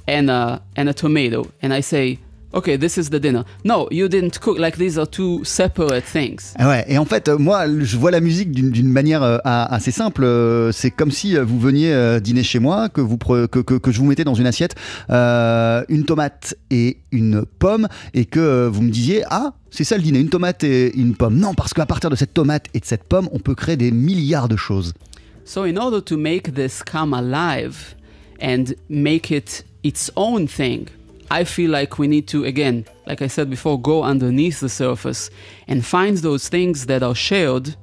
and 0.09 0.31
a, 0.31 0.63
and 0.79 0.89
a 0.89 0.95
tomato 0.95 1.47
and 1.63 1.75
I 1.75 1.83
say, 1.83 2.19
okay, 2.57 2.77
this 2.79 2.97
is 2.97 3.11
the 3.11 3.21
dinner. 3.21 3.45
No, 3.64 3.87
you 3.90 4.09
didn't 4.09 4.38
cook. 4.40 4.59
Like 4.59 4.77
these 4.79 4.99
are 4.99 5.07
two 5.07 5.45
separate 5.45 6.05
things. 6.05 6.55
Ah 6.59 6.69
Ouais, 6.69 6.85
et 6.88 6.99
en 6.99 7.05
fait, 7.05 7.29
euh, 7.29 7.38
moi, 7.38 7.66
je 7.69 7.97
vois 7.97 8.11
la 8.11 8.21
musique 8.21 8.51
d'une 8.51 8.88
manière 8.88 9.23
euh, 9.23 9.38
assez 9.45 9.90
simple. 9.92 10.25
Euh, 10.25 10.73
C'est 10.73 10.90
comme 10.90 11.11
si 11.11 11.37
vous 11.37 11.61
veniez 11.61 11.92
euh, 11.92 12.19
dîner 12.21 12.42
chez 12.42 12.59
moi, 12.59 12.88
que, 12.88 13.01
vous 13.01 13.16
pre- 13.16 13.47
que, 13.47 13.61
que, 13.61 13.75
que 13.75 13.90
je 13.92 13.99
vous 13.99 14.07
mettais 14.07 14.25
dans 14.25 14.35
une 14.35 14.47
assiette 14.47 14.75
euh, 15.11 15.85
une 15.88 16.05
tomate 16.05 16.55
et 16.71 16.99
une 17.12 17.45
pomme, 17.59 17.88
et 18.14 18.25
que 18.25 18.66
vous 18.66 18.83
me 18.83 18.90
disiez 18.90 19.23
Ah, 19.31 19.53
c'est 19.71 19.85
ça 19.85 19.97
le 19.97 20.03
dîner, 20.03 20.21
une 20.21 20.31
tomate 20.31 20.64
et 20.64 20.97
une 20.99 21.14
pomme. 21.14 21.37
Non, 21.37 21.55
parce 21.55 21.75
qu'à 21.75 21.87
partir 21.87 22.11
de 22.11 22.16
cette 22.16 22.33
tomate 22.35 22.66
et 22.75 22.81
de 22.81 22.85
cette 22.87 23.05
pomme, 23.05 23.29
on 23.33 23.38
peut 23.38 23.55
créer 23.55 23.77
des 23.77 23.90
milliards 23.90 24.49
de 24.49 24.57
choses. 24.57 24.95
So, 25.45 25.62
in 25.64 25.77
order 25.77 26.01
to 26.03 26.16
make 26.16 26.55
this 26.55 26.83
come 26.83 27.14
alive 27.14 27.95
and 28.42 28.75
make 28.88 29.31
it 29.31 29.64
its 29.85 30.11
own 30.16 30.49
thing, 30.49 30.87
I 31.31 31.45
feel 31.45 31.71
like 31.71 31.99
we 31.99 32.07
need 32.09 32.29
to, 32.29 32.45
again, 32.45 32.85
like 33.07 33.21
I 33.23 33.29
said 33.29 33.51
before, 33.51 33.81
go 33.81 34.05
underneath 34.05 34.61
the 34.61 34.69
surface 34.69 35.31
and 35.67 35.83
find 35.83 36.19
those 36.19 36.49
things 36.49 36.87
that 36.87 37.03
are 37.03 37.15
shared 37.15 37.75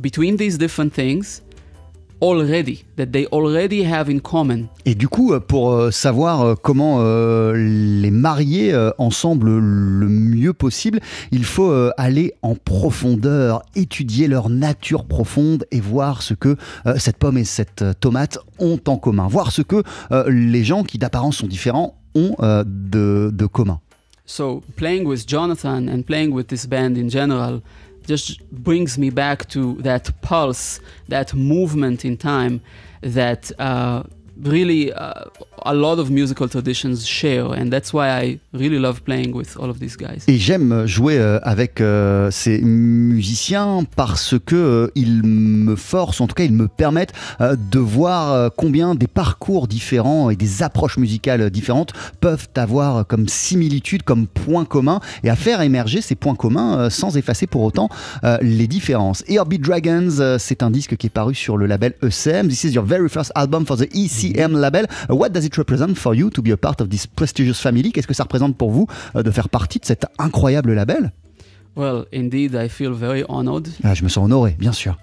between 0.00 0.36
these 0.36 0.58
different 0.58 0.92
things 0.92 1.42
already, 2.20 2.84
that 2.96 3.06
they 3.06 3.26
already 3.32 3.82
have 3.84 4.10
in 4.10 4.20
common. 4.20 4.68
Et 4.84 4.94
du 4.94 5.08
coup, 5.08 5.32
euh, 5.32 5.40
pour 5.40 5.72
euh, 5.72 5.90
savoir 5.90 6.42
euh, 6.42 6.54
comment 6.54 7.02
les 7.54 8.10
marier 8.10 8.74
ensemble 8.98 9.48
le 9.50 10.08
mieux 10.08 10.52
possible, 10.52 11.00
il 11.32 11.44
faut 11.44 11.72
aller 11.96 12.34
en 12.42 12.54
profondeur, 12.54 13.62
étudier 13.74 14.28
leur 14.28 14.50
nature 14.50 15.04
profonde 15.04 15.64
et 15.70 15.80
voir 15.80 16.22
ce 16.22 16.34
que 16.34 16.56
cette 16.96 17.16
pomme 17.16 17.38
et 17.38 17.44
cette 17.44 17.84
tomate 18.00 18.38
ont 18.58 18.80
en 18.86 18.96
commun. 18.96 19.26
Voir 19.28 19.52
ce 19.52 19.62
que 19.62 19.82
les 20.28 20.64
gens 20.64 20.82
qui 20.82 20.98
d'apparence 20.98 21.38
sont 21.38 21.46
différents 21.46 21.99
ont 22.14 22.34
euh, 22.40 22.64
de, 22.66 23.30
de 23.32 23.46
commun. 23.46 23.80
So, 24.26 24.62
playing 24.76 25.06
with 25.06 25.26
Jonathan 25.26 25.88
and 25.88 26.04
playing 26.04 26.32
with 26.32 26.48
this 26.48 26.66
band 26.66 26.96
in 26.96 27.08
general 27.08 27.62
just 28.06 28.40
brings 28.50 28.96
me 28.96 29.10
back 29.10 29.48
to 29.48 29.74
that 29.82 30.10
pulse, 30.22 30.80
that 31.08 31.34
movement 31.34 32.04
in 32.04 32.16
time 32.16 32.60
that 33.02 33.50
uh, 33.58 34.02
really 34.44 34.92
a 35.64 35.74
lot 35.74 35.98
of 35.98 36.10
musical 36.10 36.48
traditions 36.48 37.06
share. 37.06 37.46
And 37.52 37.70
that's 37.70 37.92
why 37.92 38.08
I 38.08 38.38
really 38.52 38.78
love 38.78 39.02
playing 39.02 39.34
with 39.34 39.56
all 39.58 39.70
of 39.70 39.78
these 39.78 39.96
guys. 39.96 40.24
Et 40.28 40.38
j'aime 40.38 40.86
jouer 40.86 41.18
euh, 41.18 41.38
avec 41.42 41.80
euh, 41.80 42.30
ces 42.30 42.60
musiciens 42.60 43.84
parce 43.96 44.36
que 44.44 44.56
euh, 44.56 44.90
ils 44.94 45.22
me 45.22 45.76
forcent, 45.76 46.20
en 46.20 46.26
tout 46.26 46.34
cas 46.34 46.44
ils 46.44 46.52
me 46.52 46.68
permettent 46.68 47.12
de 47.40 47.78
voir 47.78 48.50
combien 48.56 48.94
des 48.94 49.06
parcours 49.06 49.66
différents 49.66 50.30
et 50.30 50.36
des 50.36 50.62
approches 50.62 50.96
musicales 50.96 51.50
différentes 51.50 51.92
peuvent 52.20 52.48
avoir 52.56 53.06
comme 53.06 53.28
similitude, 53.28 54.02
comme 54.02 54.26
point 54.26 54.64
commun, 54.64 55.00
et 55.24 55.30
à 55.30 55.36
faire 55.36 55.60
émerger 55.60 56.00
ces 56.00 56.14
points 56.14 56.34
communs 56.34 56.90
sans 56.90 57.16
effacer 57.16 57.46
pour 57.46 57.62
autant 57.62 57.88
les 58.40 58.66
différences. 58.66 59.24
Earbeat 59.28 59.62
Dragons, 59.62 60.36
c'est 60.38 60.62
un 60.62 60.70
disque 60.70 60.96
qui 60.96 61.06
est 61.06 61.10
paru 61.10 61.34
sur 61.34 61.56
le 61.56 61.66
label 61.66 61.94
ECM. 62.02 62.48
This 62.48 62.64
is 62.64 62.72
your 62.72 62.84
very 62.84 63.08
first 63.08 63.32
album 63.34 63.66
for 63.66 63.76
the 63.76 63.88
ECM 64.32 64.54
label. 64.60 64.86
What 65.08 65.30
does 65.30 65.44
it 65.44 65.56
represent 65.56 65.96
for 65.96 66.14
you 66.14 66.30
to 66.30 66.42
be 66.42 66.50
a 66.52 66.56
part 66.56 66.80
of 66.80 66.88
this 66.88 67.06
prestigious 67.06 67.60
family? 67.60 67.92
Qu'est-ce 67.92 68.06
que 68.06 68.14
ça 68.14 68.24
représente 68.24 68.56
pour 68.56 68.70
vous 68.70 68.86
euh, 69.16 69.22
de 69.22 69.30
faire 69.30 69.48
partie 69.48 69.78
de 69.78 69.84
cet 69.84 70.06
incroyable 70.18 70.72
label? 70.74 71.12
Well, 71.76 72.04
indeed, 72.12 72.54
I 72.54 72.68
feel 72.68 72.92
very 72.92 73.24
honored. 73.28 73.68
Ah, 73.84 73.94
Je 73.94 74.02
me 74.04 74.08
sens 74.08 74.24
honoré, 74.24 74.56
bien 74.58 74.72
sûr. 74.72 74.96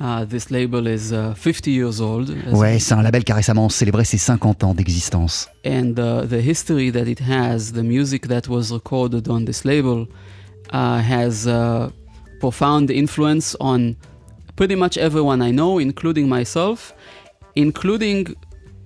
Uh, 0.00 0.24
this 0.24 0.48
label 0.50 0.86
is 0.88 1.12
uh, 1.12 1.34
50 1.34 1.70
years 1.70 2.00
old. 2.00 2.34
Ouais, 2.52 2.78
c'est 2.78 2.94
un 2.94 3.02
label 3.02 3.22
qui 3.22 3.32
a 3.32 3.34
récemment 3.34 3.68
célébré 3.68 4.04
ses 4.06 4.16
50 4.16 4.64
ans 4.64 4.74
d'existence. 4.74 5.48
and 5.66 5.92
uh, 5.98 6.26
the 6.26 6.40
history 6.42 6.90
that 6.90 7.04
it 7.06 7.20
has, 7.20 7.72
the 7.74 7.82
music 7.82 8.26
that 8.28 8.48
was 8.48 8.72
recorded 8.72 9.28
on 9.28 9.44
this 9.44 9.64
label, 9.64 10.06
uh, 10.72 11.00
has 11.02 11.46
uh, 11.46 11.90
profound 12.40 12.90
influence 12.90 13.54
on 13.60 13.94
pretty 14.56 14.74
much 14.74 14.96
everyone 14.96 15.42
I 15.42 15.52
know, 15.52 15.78
including 15.78 16.28
myself, 16.28 16.94
including 17.54 18.34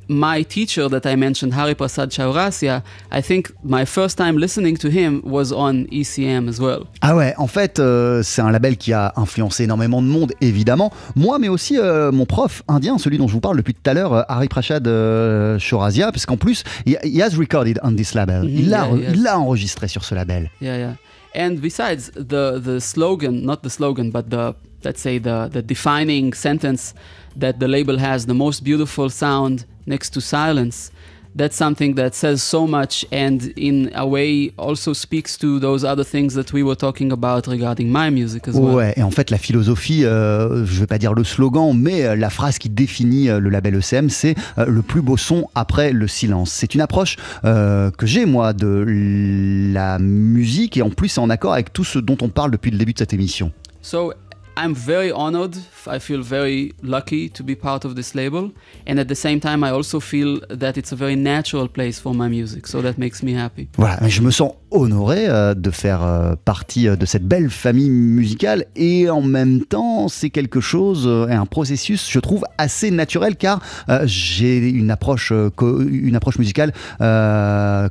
my 0.09 0.45
teacher 0.45 0.89
that 0.89 1.07
I 1.07 1.17
mentioned, 1.17 1.53
Hari 1.55 1.75
Prasad 1.75 2.11
Chaurasia. 2.11 2.83
I 3.11 3.23
think 3.23 3.53
my 3.63 3.85
first 3.85 4.17
time 4.19 4.37
listening 4.39 4.77
to 4.79 4.89
him 4.89 5.23
was 5.25 5.53
on 5.53 5.87
ECM 5.91 6.49
as 6.49 6.61
well. 6.61 6.87
Ah 7.01 7.17
ouais, 7.17 7.35
en 7.39 7.47
fait, 7.47 7.79
euh, 7.79 8.23
c'est 8.23 8.43
un 8.43 8.51
label 8.51 8.77
qui 8.77 8.93
a 8.93 9.13
influencé 9.17 9.65
énormément 9.65 10.03
de 10.03 10.07
monde, 10.07 10.33
évidemment. 10.41 10.93
Moi, 11.17 11.39
mais 11.39 11.49
aussi 11.49 11.79
euh, 11.79 12.13
mon 12.13 12.27
prof 12.27 12.63
indien, 12.69 12.99
celui 12.99 13.19
dont 13.19 13.29
je 13.29 13.33
vous 13.33 13.41
parle 13.41 13.57
depuis 13.57 13.75
tout 13.75 13.89
à 13.89 13.95
l'heure, 13.95 14.13
euh, 14.13 14.23
Hari 14.29 14.49
Prasad 14.49 14.87
euh, 14.87 15.59
Chaurasia, 15.59 16.13
parce 16.13 16.27
qu'en 16.27 16.37
plus, 16.37 16.65
he, 16.87 16.97
he 17.05 17.21
has 17.21 17.37
recorded 17.37 17.79
on 17.83 17.95
this 17.95 18.15
label. 18.15 18.43
Mhm, 18.45 18.49
il 18.49 18.69
l'a 18.71 18.87
yeah, 18.87 18.97
yes. 18.97 19.11
il 19.15 19.23
l'a 19.23 19.39
enregistré 19.39 19.89
sur 19.89 20.05
ce 20.05 20.15
label. 20.15 20.51
Yeah, 20.61 20.79
yeah. 20.79 20.95
And 21.35 21.61
besides 21.61 22.13
the 22.15 22.61
the 22.61 22.79
slogan, 22.79 23.43
not 23.43 23.63
the 23.63 23.69
slogan, 23.69 24.11
but 24.11 24.31
the 24.31 24.55
let's 24.85 25.01
say 25.01 25.19
the 25.19 25.49
the 25.51 25.63
defining 25.63 26.33
sentence 26.33 26.95
that 27.37 27.55
the 27.59 27.67
label 27.67 27.99
has, 27.99 28.27
the 28.27 28.35
most 28.35 28.63
beautiful 28.63 29.11
sound 29.11 29.67
next 29.87 30.11
to 30.15 30.21
silence. 30.21 30.91
That's 31.37 31.57
something 31.57 31.97
that 31.97 32.15
says 32.15 32.45
so 32.45 32.65
much 32.65 33.05
and 33.11 33.53
in 33.57 33.91
a 33.97 34.07
way 34.07 34.53
also 34.57 34.93
speaks 34.93 35.37
to 35.39 35.59
those 35.59 35.85
other 35.85 36.05
things 36.05 36.35
that 36.35 36.53
we 36.53 36.63
were 36.63 36.77
talking 36.77 37.11
about 37.11 37.49
regarding 37.49 37.91
my 37.91 38.09
music 38.09 38.47
as 38.47 38.55
well. 38.55 38.73
Ouais, 38.73 38.95
et 38.97 39.03
en 39.03 39.11
fait, 39.11 39.31
la 39.31 39.39
philosophie, 39.39 40.05
euh, 40.05 40.65
je 40.65 40.79
vais 40.79 40.87
pas 40.87 40.99
dire 40.99 41.13
le 41.13 41.25
slogan, 41.25 41.77
mais 41.77 42.05
euh, 42.05 42.15
la 42.15 42.31
phrase 42.31 42.59
qui 42.59 42.71
définit 42.71 43.29
euh, 43.29 43.41
le 43.41 43.51
label 43.51 43.75
ECM, 43.75 44.11
c'est 44.11 44.37
euh, 44.59 44.67
le 44.67 44.83
plus 44.83 45.03
beau 45.03 45.17
son 45.17 45.49
après 45.57 45.91
le 45.91 46.07
silence. 46.07 46.53
C'est 46.53 46.77
une 46.77 46.81
approche 46.81 47.17
euh, 47.45 47.91
que 47.91 48.07
j'ai, 48.07 48.27
moi, 48.27 48.53
de 48.53 48.85
la 49.75 49.99
musique, 49.99 50.77
et 50.77 50.83
en 50.83 50.91
plus, 50.91 51.09
c'est 51.09 51.21
en 51.21 51.31
accord 51.31 51.55
avec 51.55 51.73
tout 51.73 51.83
ce 51.83 51.99
dont 51.99 52.19
on 52.23 52.29
parle 52.29 52.53
depuis 52.53 52.71
le 52.71 52.79
début 52.79 52.93
de 52.93 52.99
cette 52.99 53.13
émission. 53.13 53.51
So 53.83 54.15
I'm 54.57 54.75
very 54.75 55.11
honored. 55.11 55.57
I 55.87 55.99
feel 55.99 56.23
very 56.23 56.73
lucky 56.83 57.29
to 57.31 57.43
be 57.43 57.55
part 57.55 57.85
of 57.85 57.97
this 57.97 58.15
label. 58.15 58.53
And 58.87 59.01
at 59.01 59.09
the 59.09 59.15
same 59.15 59.41
time, 59.41 59.65
I 59.65 59.71
also 59.71 60.01
feel 60.01 60.41
that 60.49 60.77
it's 60.77 60.93
a 60.93 60.97
very 60.97 61.17
natural 61.17 61.69
place 61.69 61.99
for 61.99 62.15
my 62.15 62.29
music. 62.29 62.67
So 62.67 62.81
that 62.83 62.97
makes 62.97 63.23
me 63.23 63.33
happy. 63.33 63.69
Voilà, 63.77 64.09
je 64.09 64.23
me 64.23 64.31
sens 64.31 64.53
honoré 64.75 65.27
euh, 65.29 65.55
de 65.55 65.71
faire 65.71 66.03
euh, 66.03 66.35
partie 66.45 66.89
euh, 66.89 66.97
de 66.97 67.07
cette 67.07 67.27
belle 67.27 67.49
famille 67.49 67.91
musicale. 67.91 68.67
Et 68.77 69.09
en 69.09 69.23
même 69.23 69.65
temps, 69.65 70.09
c'est 70.09 70.31
quelque 70.31 70.61
chose, 70.61 71.05
euh, 71.07 71.29
un 71.29 71.47
processus, 71.47 72.11
je 72.11 72.19
trouve, 72.19 72.45
assez 72.59 72.91
naturel 72.91 73.37
car 73.37 73.61
j'ai 74.05 74.59
une 74.69 74.91
approche, 74.91 75.33
une 75.33 76.17
approche 76.17 76.39
musicale 76.39 76.73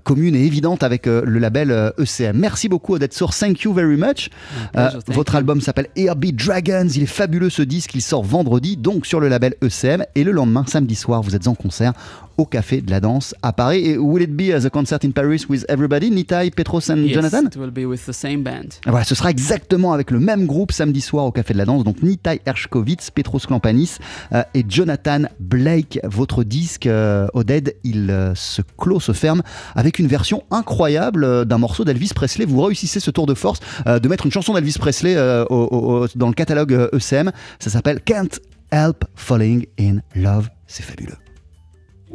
commune 0.04 0.36
et 0.36 0.46
évidente 0.46 0.84
avec 0.84 1.06
le 1.06 1.40
label 1.40 1.94
ECM. 1.98 2.38
Merci 2.38 2.68
beaucoup 2.68 2.96
Odette 2.96 3.14
Sour, 3.14 3.34
thank 3.34 3.62
you 3.62 3.74
very 3.74 3.96
much. 3.96 4.30
Pleasure, 4.74 5.00
votre 5.08 5.36
album 5.36 5.62
s'appelle 5.62 5.88
Airbeat 5.96 6.36
Dragons, 6.36 6.88
il 6.94 7.04
est 7.04 7.08
fabuleux 7.08 7.50
ce 7.50 7.62
disque, 7.62 7.96
il 7.96 8.02
sort 8.02 8.24
vendredi 8.24 8.78
donc 8.78 9.06
sur 9.06 9.20
le 9.20 9.28
label 9.30 9.56
ECM 9.64 10.04
et 10.16 10.24
le 10.24 10.32
lendemain, 10.32 10.66
samedi 10.68 10.96
soir, 10.96 11.22
vous 11.22 11.36
êtes 11.36 11.48
en 11.48 11.56
concert 11.56 11.94
au 12.38 12.46
Café 12.46 12.82
de 12.82 12.90
la 12.92 13.00
Danse 13.00 13.36
à 13.42 13.54
Paris. 13.54 13.86
Et 13.86 13.98
will 13.98 14.24
it 14.24 14.36
be 14.36 14.52
as 14.54 14.66
a 14.66 14.70
concert 14.70 15.00
in 15.04 15.12
Paris 15.12 15.46
with 15.50 15.66
everybody, 15.70 16.10
Nitai, 16.12 16.52
Petros 16.52 16.90
and 16.92 16.98
Yes, 16.98 17.14
Jonathan? 17.16 17.46
it 17.48 17.56
will 17.56 17.72
be 17.72 17.86
with 17.86 18.06
the 18.06 18.12
same 18.12 18.44
band. 18.44 18.70
voilà, 18.86 19.04
ce 19.06 19.16
sera 19.16 19.30
exactement 19.32 19.94
avec 19.94 20.12
le 20.12 20.20
même 20.20 20.46
groupe 20.46 20.72
samedi 20.72 21.02
soir 21.02 21.26
au 21.26 21.32
Café 21.32 21.54
de 21.54 21.58
la 21.60 21.66
Danse. 21.66 21.84
Donc 21.84 22.02
Nitai 22.02 22.42
Hershkovitz, 22.46 23.12
Petros 23.12 23.40
Klampanis 23.40 23.98
euh, 24.34 24.44
et 24.54 24.64
Jonathan 24.68 25.24
Blake. 25.40 26.00
Votre 26.04 26.44
disque, 26.44 26.88
euh, 26.88 27.28
Oded, 27.34 27.76
il 27.84 28.10
euh, 28.10 28.34
se 28.36 28.62
clôt, 28.78 29.00
se 29.00 29.12
ferme 29.12 29.42
avec 29.76 30.00
une 30.00 30.08
version 30.08 30.44
incroyable 30.52 31.24
euh, 31.24 31.46
d'un 31.46 31.58
morceau 31.58 31.84
d'Elvis 31.86 32.12
Presley. 32.16 32.46
Vous 32.46 32.62
réussissez 32.62 33.00
ce 33.00 33.12
tour 33.12 33.26
de 33.26 33.34
force 33.34 33.60
de 33.86 34.08
mettre 34.08 34.26
une 34.26 34.32
chanson 34.32 34.54
d'Elvis 34.54 34.76
Presley 34.80 35.16
au- 35.18 35.46
au- 35.54 36.04
au- 36.04 36.08
dans 36.16 36.28
le 36.28 36.34
catalogue 36.34 36.90
ECM. 36.94 37.32
Ça 37.60 37.70
s'appelle 37.70 38.02
Can't 38.02 38.40
Help 38.72 39.06
Falling 39.16 39.66
in 39.80 39.98
Love. 40.16 40.50
C'est 40.68 40.84
fabuleux. 40.84 41.14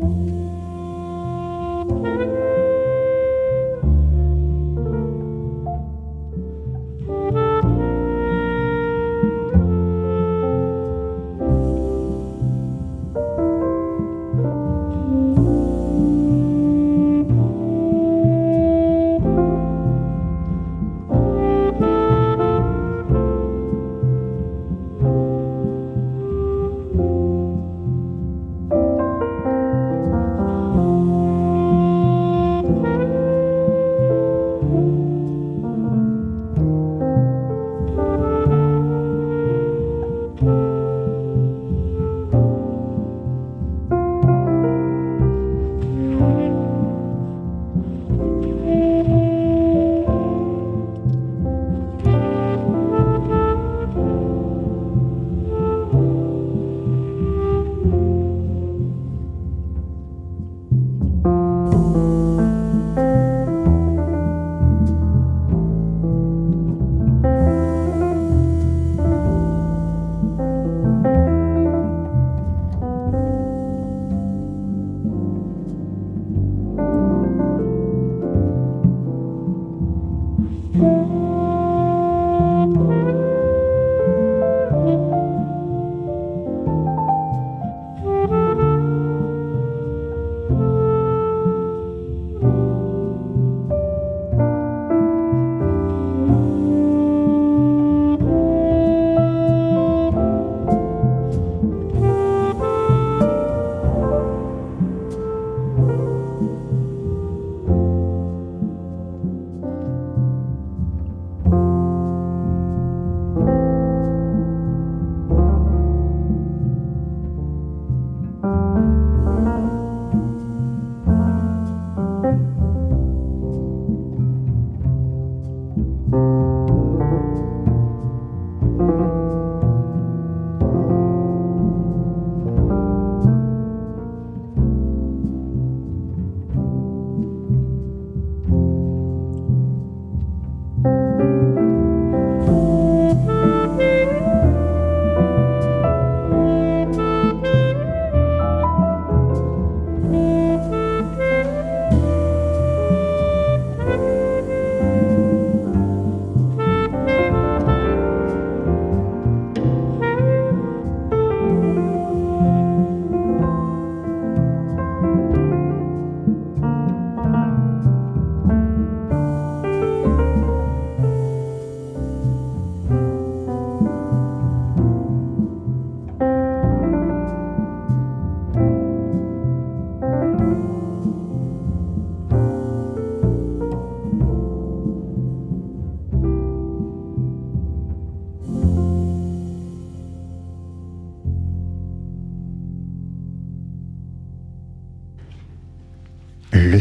Le 0.01 0.07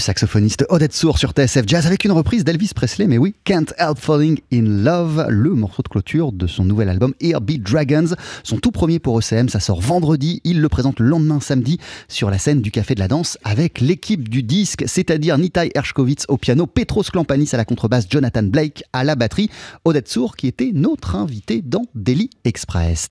saxophoniste 0.07 0.65
Odette 0.69 0.93
Sour 0.93 1.17
sur 1.17 1.31
TSF 1.31 1.65
Jazz 1.67 1.85
avec 1.85 2.05
une 2.05 2.13
reprise 2.13 2.45
d'Elvis 2.45 2.71
Presley, 2.73 3.07
mais 3.07 3.17
oui, 3.17 3.35
Can't 3.43 3.73
Help 3.77 3.99
Falling 3.99 4.39
in 4.53 4.61
Love, 4.61 5.25
le 5.27 5.49
morceau 5.49 5.83
de 5.83 5.89
clôture 5.89 6.31
de 6.31 6.47
son 6.47 6.63
nouvel 6.63 6.87
album 6.87 7.13
Beat 7.41 7.61
Dragons, 7.61 8.15
son 8.41 8.57
tout 8.57 8.71
premier 8.71 8.99
pour 8.99 9.19
ECM, 9.19 9.49
ça 9.49 9.59
sort 9.59 9.81
vendredi, 9.81 10.39
il 10.45 10.61
le 10.61 10.69
présente 10.69 11.01
le 11.01 11.07
lendemain 11.07 11.41
samedi 11.41 11.77
sur 12.07 12.31
la 12.31 12.37
scène 12.37 12.61
du 12.61 12.71
Café 12.71 12.95
de 12.95 13.01
la 13.01 13.09
Danse 13.09 13.37
avec 13.43 13.81
l'équipe 13.81 14.29
du 14.29 14.43
disque, 14.43 14.85
c'est-à-dire 14.87 15.37
Nitai 15.37 15.71
Hershkovitz 15.75 16.23
au 16.29 16.37
piano, 16.37 16.67
Petros 16.67 17.03
Klampanis 17.03 17.49
à 17.51 17.57
la 17.57 17.65
contrebasse, 17.65 18.07
Jonathan 18.09 18.43
Blake 18.43 18.85
à 18.93 19.03
la 19.03 19.15
batterie, 19.15 19.49
Odette 19.83 20.07
Sour 20.07 20.37
qui 20.37 20.47
était 20.47 20.71
notre 20.73 21.17
invité 21.17 21.61
dans 21.61 21.85
Daily 21.95 22.29
Express. 22.45 23.05